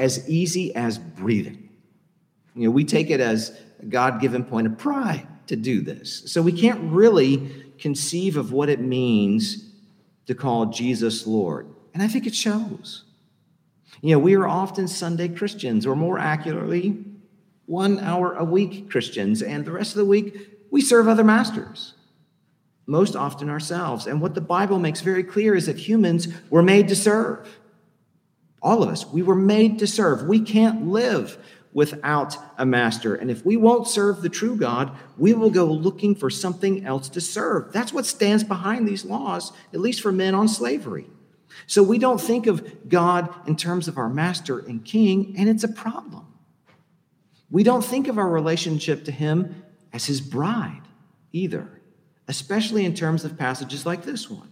as 0.00 0.28
easy 0.28 0.74
as 0.74 0.98
breathing. 0.98 1.68
You 2.54 2.64
know, 2.64 2.70
we 2.70 2.84
take 2.84 3.10
it 3.10 3.20
as 3.20 3.58
a 3.80 3.86
God 3.86 4.20
given 4.20 4.44
point 4.44 4.66
of 4.66 4.78
pride 4.78 5.26
to 5.48 5.56
do 5.56 5.80
this. 5.80 6.30
So 6.30 6.42
we 6.42 6.52
can't 6.52 6.80
really 6.92 7.72
conceive 7.78 8.36
of 8.36 8.52
what 8.52 8.68
it 8.68 8.80
means 8.80 9.70
to 10.26 10.34
call 10.34 10.66
Jesus 10.66 11.26
Lord. 11.26 11.68
And 11.96 12.02
I 12.02 12.08
think 12.08 12.26
it 12.26 12.34
shows. 12.34 13.04
You 14.02 14.10
know, 14.10 14.18
we 14.18 14.34
are 14.34 14.46
often 14.46 14.86
Sunday 14.86 15.28
Christians, 15.28 15.86
or 15.86 15.96
more 15.96 16.18
accurately, 16.18 17.02
one 17.64 18.00
hour 18.00 18.34
a 18.34 18.44
week 18.44 18.90
Christians, 18.90 19.40
and 19.40 19.64
the 19.64 19.72
rest 19.72 19.92
of 19.92 19.96
the 19.96 20.04
week 20.04 20.68
we 20.70 20.82
serve 20.82 21.08
other 21.08 21.24
masters, 21.24 21.94
most 22.86 23.16
often 23.16 23.48
ourselves. 23.48 24.06
And 24.06 24.20
what 24.20 24.34
the 24.34 24.42
Bible 24.42 24.78
makes 24.78 25.00
very 25.00 25.24
clear 25.24 25.54
is 25.54 25.64
that 25.64 25.78
humans 25.78 26.28
were 26.50 26.62
made 26.62 26.88
to 26.88 26.94
serve. 26.94 27.48
All 28.60 28.82
of 28.82 28.90
us, 28.90 29.06
we 29.06 29.22
were 29.22 29.34
made 29.34 29.78
to 29.78 29.86
serve. 29.86 30.24
We 30.24 30.40
can't 30.40 30.88
live 30.88 31.38
without 31.72 32.36
a 32.58 32.66
master. 32.66 33.14
And 33.14 33.30
if 33.30 33.42
we 33.46 33.56
won't 33.56 33.88
serve 33.88 34.20
the 34.20 34.28
true 34.28 34.56
God, 34.56 34.94
we 35.16 35.32
will 35.32 35.48
go 35.48 35.64
looking 35.64 36.14
for 36.14 36.28
something 36.28 36.84
else 36.84 37.08
to 37.08 37.22
serve. 37.22 37.72
That's 37.72 37.94
what 37.94 38.04
stands 38.04 38.44
behind 38.44 38.86
these 38.86 39.06
laws, 39.06 39.54
at 39.72 39.80
least 39.80 40.02
for 40.02 40.12
men 40.12 40.34
on 40.34 40.46
slavery. 40.46 41.06
So 41.66 41.82
we 41.82 41.98
don't 41.98 42.20
think 42.20 42.46
of 42.46 42.88
God 42.88 43.32
in 43.48 43.56
terms 43.56 43.88
of 43.88 43.98
our 43.98 44.08
master 44.08 44.58
and 44.58 44.84
king, 44.84 45.34
and 45.38 45.48
it's 45.48 45.64
a 45.64 45.68
problem. 45.68 46.26
We 47.50 47.62
don't 47.62 47.84
think 47.84 48.08
of 48.08 48.18
our 48.18 48.28
relationship 48.28 49.04
to 49.04 49.12
him 49.12 49.62
as 49.92 50.06
his 50.06 50.20
bride 50.20 50.82
either, 51.32 51.80
especially 52.28 52.84
in 52.84 52.94
terms 52.94 53.24
of 53.24 53.38
passages 53.38 53.86
like 53.86 54.02
this 54.02 54.28
one. 54.28 54.50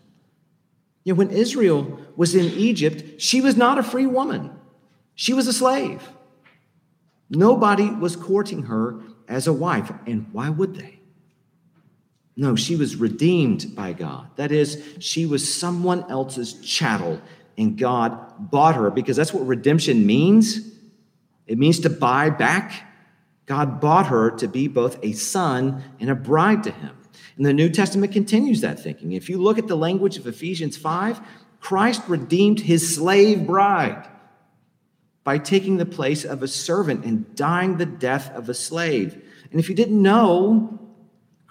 You 1.05 1.13
know, 1.13 1.19
when 1.19 1.31
Israel 1.31 2.01
was 2.17 2.35
in 2.35 2.47
Egypt, 2.47 3.21
she 3.21 3.41
was 3.41 3.57
not 3.57 3.79
a 3.79 3.83
free 3.83 4.07
woman, 4.07 4.51
she 5.15 5.33
was 5.33 5.47
a 5.47 5.53
slave. 5.53 6.09
Nobody 7.31 7.91
was 7.91 8.17
courting 8.17 8.65
her 8.65 9.01
as 9.29 9.47
a 9.47 9.53
wife. 9.53 9.91
And 10.07 10.27
why 10.33 10.51
would 10.51 10.75
they? 10.75 11.01
No, 12.37 12.57
she 12.57 12.75
was 12.77 12.97
redeemed 12.97 13.75
by 13.75 13.93
God. 13.93 14.29
That 14.37 14.51
is, 14.51 14.83
she 14.99 15.25
was 15.25 15.53
someone 15.53 16.11
else's 16.11 16.55
chattel, 16.61 17.21
and 17.57 17.79
God 17.79 18.51
bought 18.51 18.75
her 18.75 18.91
because 18.91 19.17
that's 19.17 19.33
what 19.33 19.47
redemption 19.47 20.05
means. 20.05 20.61
It 21.47 21.59
means 21.59 21.81
to 21.81 21.91
buy 21.91 22.31
back. 22.31 22.91
God 23.47 23.81
bought 23.81 24.07
her 24.07 24.31
to 24.33 24.49
be 24.49 24.69
both 24.69 24.99
a 25.03 25.13
son 25.13 25.85
and 26.01 26.11
a 26.11 26.15
bride 26.15 26.65
to 26.65 26.71
him. 26.71 26.97
And 27.37 27.47
the 27.47 27.53
New 27.53 27.69
Testament 27.69 28.13
continues 28.13 28.61
that 28.63 28.81
thinking. 28.81 29.13
If 29.13 29.29
you 29.29 29.41
look 29.41 29.59
at 29.59 29.69
the 29.69 29.77
language 29.77 30.17
of 30.17 30.27
Ephesians 30.27 30.77
5, 30.77 31.21
Christ 31.61 32.03
redeemed 32.09 32.61
his 32.61 32.97
slave 32.97 33.47
bride 33.47 34.09
by 35.25 35.39
taking 35.39 35.77
the 35.77 35.87
place 35.87 36.25
of 36.25 36.43
a 36.43 36.49
servant 36.49 37.05
and 37.05 37.35
dying 37.35 37.77
the 37.77 37.87
death 37.87 38.31
of 38.35 38.49
a 38.49 38.55
slave. 38.55 39.23
And 39.51 39.61
if 39.61 39.69
you 39.69 39.75
didn't 39.75 40.01
know, 40.01 40.79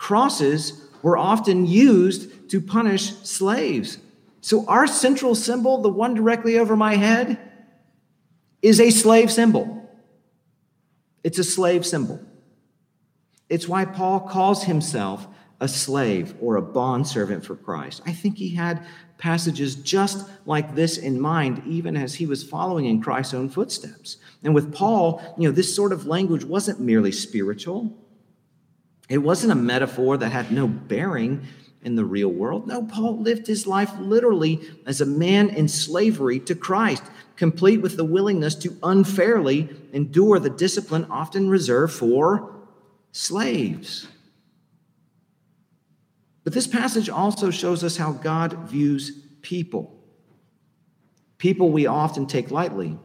Crosses 0.03 0.81
were 1.01 1.17
often 1.17 1.65
used 1.65 2.49
to 2.49 2.59
punish 2.59 3.15
slaves. 3.19 3.99
So, 4.41 4.65
our 4.67 4.85
central 4.85 5.33
symbol, 5.33 5.81
the 5.81 5.87
one 5.87 6.13
directly 6.13 6.57
over 6.59 6.75
my 6.75 6.95
head, 6.95 7.39
is 8.61 8.81
a 8.81 8.89
slave 8.89 9.31
symbol. 9.31 9.89
It's 11.23 11.39
a 11.39 11.43
slave 11.45 11.85
symbol. 11.85 12.19
It's 13.47 13.69
why 13.69 13.85
Paul 13.85 14.19
calls 14.19 14.65
himself 14.65 15.25
a 15.61 15.69
slave 15.69 16.35
or 16.41 16.57
a 16.57 16.61
bondservant 16.61 17.45
for 17.45 17.55
Christ. 17.55 18.01
I 18.05 18.11
think 18.11 18.37
he 18.37 18.49
had 18.49 18.85
passages 19.17 19.75
just 19.75 20.29
like 20.45 20.75
this 20.75 20.97
in 20.97 21.21
mind, 21.21 21.63
even 21.65 21.95
as 21.95 22.15
he 22.15 22.25
was 22.25 22.43
following 22.43 22.87
in 22.87 23.01
Christ's 23.01 23.35
own 23.35 23.47
footsteps. 23.47 24.17
And 24.43 24.53
with 24.53 24.73
Paul, 24.73 25.21
you 25.37 25.47
know, 25.47 25.55
this 25.55 25.73
sort 25.73 25.93
of 25.93 26.07
language 26.07 26.43
wasn't 26.43 26.81
merely 26.81 27.13
spiritual, 27.13 27.97
it 29.09 29.17
wasn't 29.17 29.51
a 29.51 29.55
metaphor 29.55 30.17
that 30.17 30.29
had 30.29 30.51
no 30.51 30.67
bearing 30.67 31.45
in 31.83 31.95
the 31.95 32.05
real 32.05 32.29
world. 32.29 32.67
No, 32.67 32.83
Paul 32.83 33.19
lived 33.19 33.47
his 33.47 33.67
life 33.67 33.91
literally 33.99 34.61
as 34.85 35.01
a 35.01 35.05
man 35.05 35.49
in 35.49 35.67
slavery 35.67 36.39
to 36.41 36.55
Christ, 36.55 37.03
complete 37.35 37.81
with 37.81 37.97
the 37.97 38.05
willingness 38.05 38.55
to 38.55 38.77
unfairly 38.81 39.69
endure 39.91 40.39
the 40.39 40.49
discipline 40.49 41.05
often 41.09 41.49
reserved 41.49 41.93
for 41.93 42.55
slaves. 43.11 44.07
But 46.43 46.53
this 46.53 46.67
passage 46.67 47.09
also 47.09 47.51
shows 47.51 47.83
us 47.83 47.97
how 47.97 48.13
God 48.13 48.53
views 48.69 49.11
people. 49.41 49.99
People 51.37 51.71
we 51.71 51.85
often 51.87 52.25
take 52.25 52.51
lightly 52.51 52.97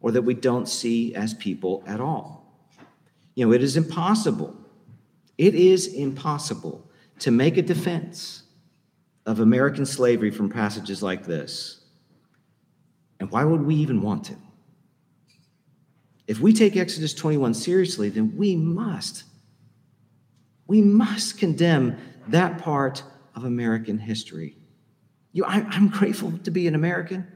or 0.00 0.12
that 0.12 0.22
we 0.22 0.34
don't 0.34 0.68
see 0.68 1.14
as 1.14 1.34
people 1.34 1.82
at 1.86 2.00
all. 2.00 2.40
You 3.34 3.46
know, 3.46 3.52
it 3.52 3.62
is 3.62 3.76
impossible. 3.76 4.56
It 5.40 5.54
is 5.54 5.86
impossible 5.86 6.86
to 7.20 7.30
make 7.30 7.56
a 7.56 7.62
defense 7.62 8.42
of 9.24 9.40
American 9.40 9.86
slavery 9.86 10.30
from 10.30 10.50
passages 10.50 11.02
like 11.02 11.24
this. 11.24 11.80
And 13.18 13.30
why 13.30 13.44
would 13.44 13.62
we 13.62 13.74
even 13.76 14.02
want 14.02 14.24
to? 14.24 14.36
If 16.26 16.40
we 16.40 16.52
take 16.52 16.76
Exodus 16.76 17.14
21 17.14 17.54
seriously, 17.54 18.10
then 18.10 18.36
we 18.36 18.54
must, 18.54 19.24
we 20.66 20.82
must 20.82 21.38
condemn 21.38 21.96
that 22.28 22.58
part 22.58 23.02
of 23.34 23.44
American 23.44 23.98
history. 23.98 24.58
You, 25.32 25.46
I, 25.46 25.64
I'm 25.70 25.88
grateful 25.88 26.32
to 26.44 26.50
be 26.50 26.68
an 26.68 26.74
American. 26.74 27.26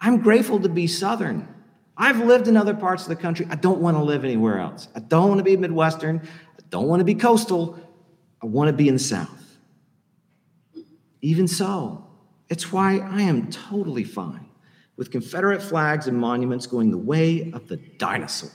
I'm 0.00 0.22
grateful 0.22 0.58
to 0.60 0.70
be 0.70 0.86
Southern. 0.86 1.46
I've 1.96 2.18
lived 2.18 2.46
in 2.46 2.56
other 2.56 2.74
parts 2.74 3.04
of 3.04 3.08
the 3.08 3.16
country. 3.16 3.46
I 3.48 3.54
don't 3.54 3.80
want 3.80 3.96
to 3.96 4.02
live 4.02 4.24
anywhere 4.24 4.58
else. 4.58 4.88
I 4.94 5.00
don't 5.00 5.28
want 5.28 5.38
to 5.38 5.44
be 5.44 5.56
Midwestern. 5.56 6.26
Don't 6.70 6.88
want 6.88 7.00
to 7.00 7.04
be 7.04 7.14
coastal. 7.14 7.78
I 8.42 8.46
want 8.46 8.68
to 8.68 8.72
be 8.72 8.88
in 8.88 8.94
the 8.94 9.00
South. 9.00 9.58
Even 11.22 11.48
so, 11.48 12.06
it's 12.48 12.70
why 12.70 12.98
I 12.98 13.22
am 13.22 13.50
totally 13.50 14.04
fine 14.04 14.46
with 14.96 15.10
Confederate 15.10 15.62
flags 15.62 16.06
and 16.06 16.18
monuments 16.18 16.66
going 16.66 16.90
the 16.90 16.98
way 16.98 17.50
of 17.52 17.68
the 17.68 17.76
dinosaur. 17.76 18.50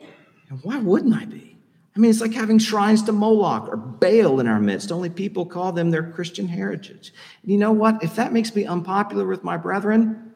And 0.00 0.62
why 0.62 0.78
wouldn't 0.78 1.14
I 1.14 1.24
be? 1.24 1.56
I 1.94 2.00
mean, 2.00 2.10
it's 2.10 2.20
like 2.20 2.32
having 2.32 2.58
shrines 2.58 3.02
to 3.02 3.12
Moloch 3.12 3.68
or 3.68 3.76
Baal 3.76 4.38
in 4.38 4.46
our 4.46 4.60
midst. 4.60 4.92
Only 4.92 5.10
people 5.10 5.44
call 5.44 5.72
them 5.72 5.90
their 5.90 6.12
Christian 6.12 6.46
heritage. 6.46 7.12
And 7.42 7.50
you 7.50 7.58
know 7.58 7.72
what? 7.72 8.02
If 8.04 8.14
that 8.16 8.32
makes 8.32 8.54
me 8.54 8.64
unpopular 8.64 9.26
with 9.26 9.42
my 9.42 9.56
brethren, 9.56 10.32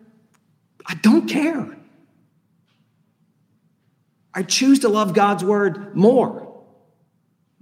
I 0.85 0.97
don't 0.97 1.29
care. 1.29 1.77
I 4.35 4.43
choose 4.43 4.81
to 4.81 4.89
love 4.89 5.15
God's 5.15 5.45
word 5.45 5.95
more 5.95 6.42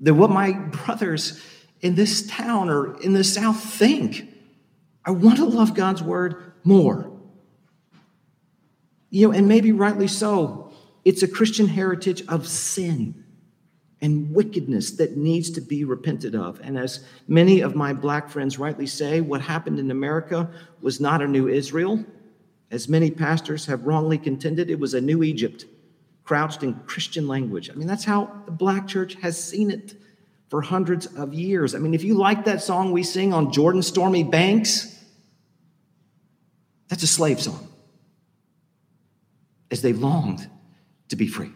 than 0.01 0.17
what 0.17 0.31
my 0.31 0.53
brothers 0.53 1.41
in 1.81 1.95
this 1.95 2.27
town 2.27 2.69
or 2.69 3.01
in 3.01 3.13
the 3.13 3.25
South 3.25 3.63
think. 3.63 4.27
I 5.05 5.13
want 5.13 5.37
to 5.37 5.45
love 5.45 5.75
God's 5.75 6.03
word 6.03 6.53
more. 6.65 7.11
You 9.11 9.29
know, 9.29 9.35
and 9.35 9.49
maybe 9.49 9.73
rightly 9.73 10.09
so, 10.09 10.73
it's 11.05 11.23
a 11.23 11.29
Christian 11.29 11.67
heritage 11.67 12.23
of 12.29 12.47
sin 12.47 13.25
and 14.03 14.35
wickedness 14.35 14.93
that 14.93 15.17
needs 15.17 15.51
to 15.51 15.61
be 15.61 15.85
repented 15.85 16.35
of. 16.35 16.61
And 16.63 16.79
as 16.79 17.05
many 17.29 17.61
of 17.61 17.75
my 17.75 17.93
black 17.93 18.31
friends 18.31 18.59
rightly 18.59 18.87
say, 18.87 19.21
what 19.21 19.41
happened 19.41 19.79
in 19.79 19.91
America 19.91 20.51
was 20.81 21.01
not 21.01 21.23
a 21.23 21.29
new 21.29 21.49
Israel. 21.49 22.05
As 22.71 22.89
many 22.89 23.11
pastors 23.11 23.67
have 23.67 23.85
wrongly 23.85 24.17
contended, 24.17 24.71
it 24.71 24.79
was 24.79 24.95
a 24.95 25.01
new 25.01 25.23
Egypt, 25.23 25.65
crouched 26.31 26.63
in 26.63 26.75
Christian 26.87 27.27
language. 27.27 27.71
I 27.71 27.73
mean, 27.73 27.89
that's 27.89 28.05
how 28.05 28.31
the 28.47 28.53
black 28.53 28.87
church 28.87 29.17
has 29.17 29.37
seen 29.37 29.69
it 29.69 29.97
for 30.49 30.63
hundreds 30.63 31.07
of 31.07 31.35
years. 31.35 31.75
I 31.75 31.79
mean, 31.79 31.93
if 31.93 32.05
you 32.05 32.15
like 32.15 32.45
that 32.45 32.63
song 32.63 32.93
we 32.93 33.03
sing 33.03 33.33
on 33.33 33.51
Jordan 33.51 33.83
Stormy 33.83 34.23
Banks, 34.23 34.97
that's 36.87 37.03
a 37.03 37.09
slave 37.09 37.41
song, 37.41 37.67
as 39.73 39.83
they 39.83 39.93
longed 39.93 40.49
to 41.09 41.17
be 41.17 41.27
free. 41.27 41.51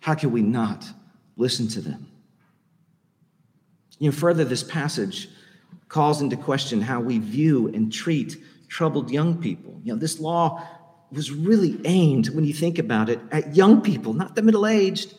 How 0.00 0.14
can 0.14 0.30
we 0.30 0.42
not 0.42 0.84
listen 1.38 1.66
to 1.68 1.80
them? 1.80 2.08
You 3.98 4.10
know, 4.10 4.14
further, 4.14 4.44
this 4.44 4.62
passage 4.62 5.30
calls 5.88 6.20
into 6.20 6.36
question 6.36 6.82
how 6.82 7.00
we 7.00 7.20
view 7.20 7.68
and 7.68 7.90
treat 7.90 8.36
troubled 8.68 9.10
young 9.10 9.40
people. 9.40 9.80
You 9.82 9.94
know, 9.94 9.98
this 9.98 10.20
law 10.20 10.62
was 11.12 11.30
really 11.30 11.80
aimed, 11.84 12.28
when 12.30 12.44
you 12.44 12.52
think 12.52 12.78
about 12.78 13.08
it, 13.08 13.20
at 13.32 13.56
young 13.56 13.80
people, 13.80 14.12
not 14.12 14.34
the 14.34 14.42
middle 14.42 14.66
aged 14.66 15.14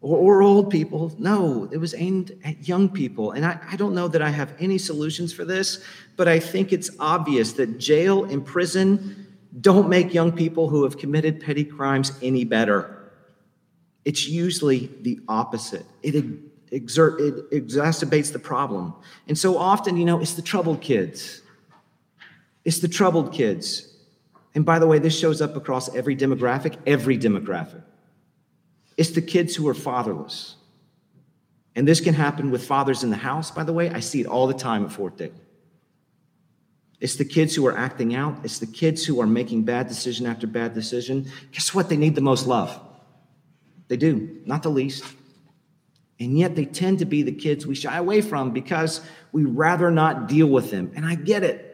or, 0.00 0.16
or, 0.16 0.42
old 0.42 0.70
people. 0.70 1.14
No, 1.18 1.68
it 1.70 1.76
was 1.76 1.94
aimed 1.94 2.36
at 2.44 2.66
young 2.66 2.88
people. 2.88 3.32
And 3.32 3.46
I, 3.46 3.58
I 3.70 3.76
don't 3.76 3.94
know 3.94 4.08
that 4.08 4.20
I 4.20 4.30
have 4.30 4.54
any 4.58 4.78
solutions 4.78 5.32
for 5.32 5.44
this, 5.44 5.84
but 6.16 6.26
I 6.26 6.40
think 6.40 6.72
it's 6.72 6.90
obvious 6.98 7.52
that 7.54 7.78
jail 7.78 8.24
and 8.24 8.44
prison 8.44 9.26
don't 9.60 9.88
make 9.88 10.12
young 10.12 10.32
people 10.32 10.68
who 10.68 10.82
have 10.84 10.98
committed 10.98 11.40
petty 11.40 11.64
crimes 11.64 12.12
any 12.22 12.44
better. 12.44 13.12
It's 14.04 14.26
usually 14.26 14.90
the 15.02 15.20
opposite. 15.28 15.86
It, 16.02 16.24
exert, 16.72 17.20
it 17.20 17.50
exacerbates 17.50 18.32
the 18.32 18.38
problem. 18.38 18.94
And 19.28 19.38
so 19.38 19.56
often, 19.56 19.96
you 19.96 20.04
know, 20.04 20.20
it's 20.20 20.34
the 20.34 20.42
troubled 20.42 20.80
kids. 20.80 21.42
It's 22.64 22.80
the 22.80 22.88
troubled 22.88 23.32
kids. 23.32 23.91
And 24.54 24.64
by 24.64 24.78
the 24.78 24.86
way, 24.86 24.98
this 24.98 25.18
shows 25.18 25.40
up 25.40 25.56
across 25.56 25.94
every 25.94 26.16
demographic, 26.16 26.76
every 26.86 27.18
demographic. 27.18 27.82
It's 28.96 29.10
the 29.10 29.22
kids 29.22 29.56
who 29.56 29.68
are 29.68 29.74
fatherless. 29.74 30.56
And 31.74 31.88
this 31.88 32.00
can 32.00 32.14
happen 32.14 32.50
with 32.50 32.66
fathers 32.66 33.02
in 33.02 33.10
the 33.10 33.16
house, 33.16 33.50
by 33.50 33.64
the 33.64 33.72
way. 33.72 33.88
I 33.90 34.00
see 34.00 34.20
it 34.20 34.26
all 34.26 34.46
the 34.46 34.54
time 34.54 34.84
at 34.84 34.92
Fort 34.92 35.16
Dale. 35.16 35.32
It's 37.00 37.16
the 37.16 37.24
kids 37.24 37.54
who 37.54 37.66
are 37.66 37.76
acting 37.76 38.14
out. 38.14 38.36
It's 38.44 38.58
the 38.58 38.66
kids 38.66 39.04
who 39.04 39.20
are 39.20 39.26
making 39.26 39.64
bad 39.64 39.88
decision 39.88 40.26
after 40.26 40.46
bad 40.46 40.74
decision. 40.74 41.30
Guess 41.50 41.74
what? 41.74 41.88
They 41.88 41.96
need 41.96 42.14
the 42.14 42.20
most 42.20 42.46
love. 42.46 42.78
They 43.88 43.96
do, 43.96 44.40
not 44.44 44.62
the 44.62 44.70
least. 44.70 45.04
And 46.20 46.38
yet 46.38 46.54
they 46.54 46.64
tend 46.64 47.00
to 47.00 47.04
be 47.04 47.22
the 47.22 47.32
kids 47.32 47.66
we 47.66 47.74
shy 47.74 47.96
away 47.96 48.20
from 48.20 48.52
because 48.52 49.00
we 49.32 49.44
rather 49.44 49.90
not 49.90 50.28
deal 50.28 50.46
with 50.46 50.70
them. 50.70 50.92
And 50.94 51.04
I 51.04 51.16
get 51.16 51.42
it. 51.42 51.71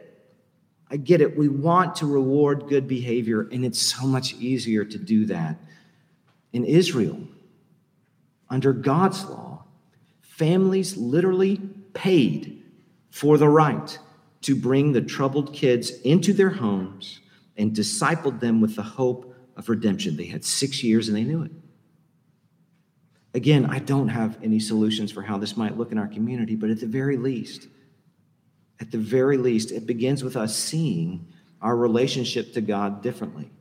I 0.91 0.97
get 0.97 1.21
it. 1.21 1.37
We 1.37 1.47
want 1.47 1.95
to 1.97 2.05
reward 2.05 2.67
good 2.67 2.87
behavior, 2.87 3.47
and 3.51 3.63
it's 3.63 3.79
so 3.79 4.07
much 4.07 4.33
easier 4.35 4.83
to 4.83 4.97
do 4.97 5.25
that. 5.27 5.57
In 6.51 6.65
Israel, 6.65 7.19
under 8.49 8.73
God's 8.73 9.23
law, 9.25 9.65
families 10.21 10.97
literally 10.97 11.57
paid 11.93 12.63
for 13.11 13.37
the 13.37 13.49
right 13.49 13.99
to 14.41 14.55
bring 14.55 14.93
the 14.93 15.01
troubled 15.01 15.53
kids 15.53 15.91
into 16.01 16.33
their 16.33 16.49
homes 16.49 17.19
and 17.57 17.75
discipled 17.75 18.39
them 18.39 18.61
with 18.61 18.75
the 18.75 18.81
hope 18.81 19.35
of 19.57 19.69
redemption. 19.69 20.15
They 20.15 20.25
had 20.25 20.45
six 20.45 20.83
years 20.83 21.07
and 21.07 21.17
they 21.17 21.23
knew 21.23 21.43
it. 21.43 21.51
Again, 23.33 23.65
I 23.65 23.79
don't 23.79 24.07
have 24.07 24.37
any 24.41 24.59
solutions 24.59 25.11
for 25.11 25.21
how 25.21 25.37
this 25.37 25.55
might 25.55 25.77
look 25.77 25.91
in 25.91 25.97
our 25.99 26.07
community, 26.07 26.55
but 26.55 26.69
at 26.69 26.79
the 26.79 26.87
very 26.87 27.17
least, 27.17 27.67
at 28.79 28.91
the 28.91 28.97
very 28.97 29.37
least, 29.37 29.71
it 29.71 29.85
begins 29.85 30.23
with 30.23 30.35
us 30.35 30.55
seeing 30.55 31.27
our 31.61 31.75
relationship 31.75 32.53
to 32.53 32.61
God 32.61 33.01
differently. 33.01 33.51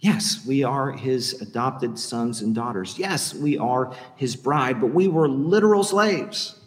Yes, 0.00 0.46
we 0.46 0.62
are 0.62 0.92
his 0.92 1.42
adopted 1.42 1.98
sons 1.98 2.40
and 2.40 2.54
daughters. 2.54 2.98
Yes, 2.98 3.34
we 3.34 3.58
are 3.58 3.94
his 4.16 4.36
bride, 4.36 4.80
but 4.80 4.94
we 4.94 5.08
were 5.08 5.28
literal 5.28 5.82
slaves, 5.82 6.58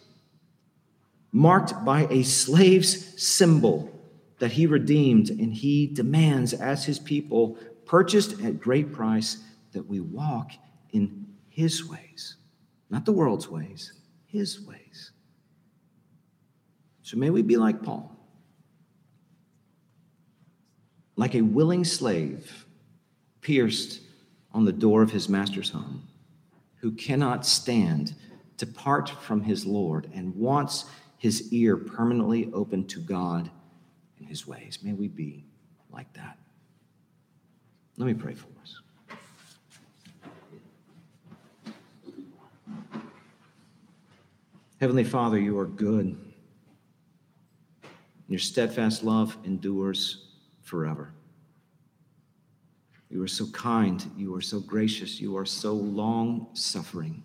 marked 1.32 1.84
by 1.84 2.06
a 2.10 2.22
slave's 2.22 3.22
symbol 3.22 3.88
that 4.38 4.52
he 4.52 4.66
redeemed 4.66 5.30
and 5.30 5.54
he 5.54 5.86
demands 5.86 6.52
as 6.52 6.84
his 6.84 6.98
people, 6.98 7.56
purchased 7.86 8.42
at 8.42 8.60
great 8.60 8.92
price, 8.92 9.38
that 9.72 9.88
we 9.88 10.00
walk 10.00 10.50
in 10.92 11.26
his 11.48 11.88
ways, 11.88 12.36
not 12.90 13.06
the 13.06 13.12
world's 13.12 13.48
ways, 13.48 13.94
his 14.26 14.60
ways. 14.60 14.81
So 17.12 17.18
may 17.18 17.28
we 17.28 17.42
be 17.42 17.58
like 17.58 17.82
Paul, 17.82 18.10
like 21.14 21.34
a 21.34 21.42
willing 21.42 21.84
slave 21.84 22.64
pierced 23.42 24.00
on 24.54 24.64
the 24.64 24.72
door 24.72 25.02
of 25.02 25.10
his 25.10 25.28
master's 25.28 25.68
home, 25.68 26.08
who 26.76 26.90
cannot 26.90 27.44
stand 27.44 28.14
to 28.56 28.66
part 28.66 29.10
from 29.10 29.42
his 29.42 29.66
Lord 29.66 30.08
and 30.14 30.34
wants 30.34 30.86
his 31.18 31.52
ear 31.52 31.76
permanently 31.76 32.50
open 32.54 32.86
to 32.86 32.98
God 32.98 33.50
and 34.18 34.26
his 34.26 34.46
ways. 34.46 34.78
May 34.82 34.94
we 34.94 35.08
be 35.08 35.44
like 35.90 36.10
that. 36.14 36.38
Let 37.98 38.06
me 38.06 38.14
pray 38.14 38.32
for 38.32 38.48
us. 38.62 38.80
Heavenly 44.80 45.04
Father, 45.04 45.38
you 45.38 45.58
are 45.58 45.66
good. 45.66 46.31
Your 48.32 48.38
steadfast 48.38 49.04
love 49.04 49.36
endures 49.44 50.28
forever. 50.62 51.12
You 53.10 53.22
are 53.22 53.28
so 53.28 53.46
kind. 53.48 54.10
You 54.16 54.34
are 54.34 54.40
so 54.40 54.58
gracious. 54.58 55.20
You 55.20 55.36
are 55.36 55.44
so 55.44 55.74
long 55.74 56.46
suffering. 56.54 57.22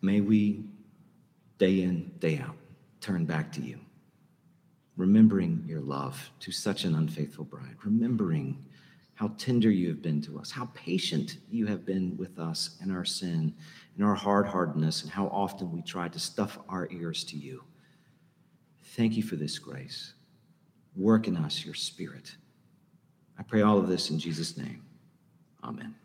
May 0.00 0.20
we, 0.20 0.66
day 1.58 1.82
in, 1.82 2.12
day 2.20 2.38
out, 2.38 2.54
turn 3.00 3.24
back 3.24 3.50
to 3.54 3.60
you, 3.60 3.80
remembering 4.96 5.64
your 5.66 5.80
love 5.80 6.30
to 6.38 6.52
such 6.52 6.84
an 6.84 6.94
unfaithful 6.94 7.44
bride, 7.44 7.74
remembering 7.82 8.64
how 9.20 9.28
tender 9.36 9.70
you 9.70 9.86
have 9.88 10.00
been 10.00 10.22
to 10.22 10.38
us, 10.38 10.50
how 10.50 10.66
patient 10.72 11.36
you 11.50 11.66
have 11.66 11.84
been 11.84 12.16
with 12.16 12.38
us 12.38 12.78
in 12.82 12.90
our 12.90 13.04
sin, 13.04 13.54
in 13.98 14.02
our 14.02 14.14
hard 14.14 14.46
heartedness, 14.46 15.02
and 15.02 15.10
how 15.10 15.26
often 15.26 15.70
we 15.70 15.82
try 15.82 16.08
to 16.08 16.18
stuff 16.18 16.58
our 16.70 16.88
ears 16.90 17.22
to 17.22 17.36
you. 17.36 17.62
Thank 18.96 19.18
you 19.18 19.22
for 19.22 19.36
this 19.36 19.58
grace. 19.58 20.14
Work 20.96 21.28
in 21.28 21.36
us 21.36 21.66
your 21.66 21.74
spirit. 21.74 22.34
I 23.38 23.42
pray 23.42 23.60
all 23.60 23.76
of 23.76 23.88
this 23.88 24.08
in 24.08 24.18
Jesus' 24.18 24.56
name. 24.56 24.82
Amen. 25.62 25.99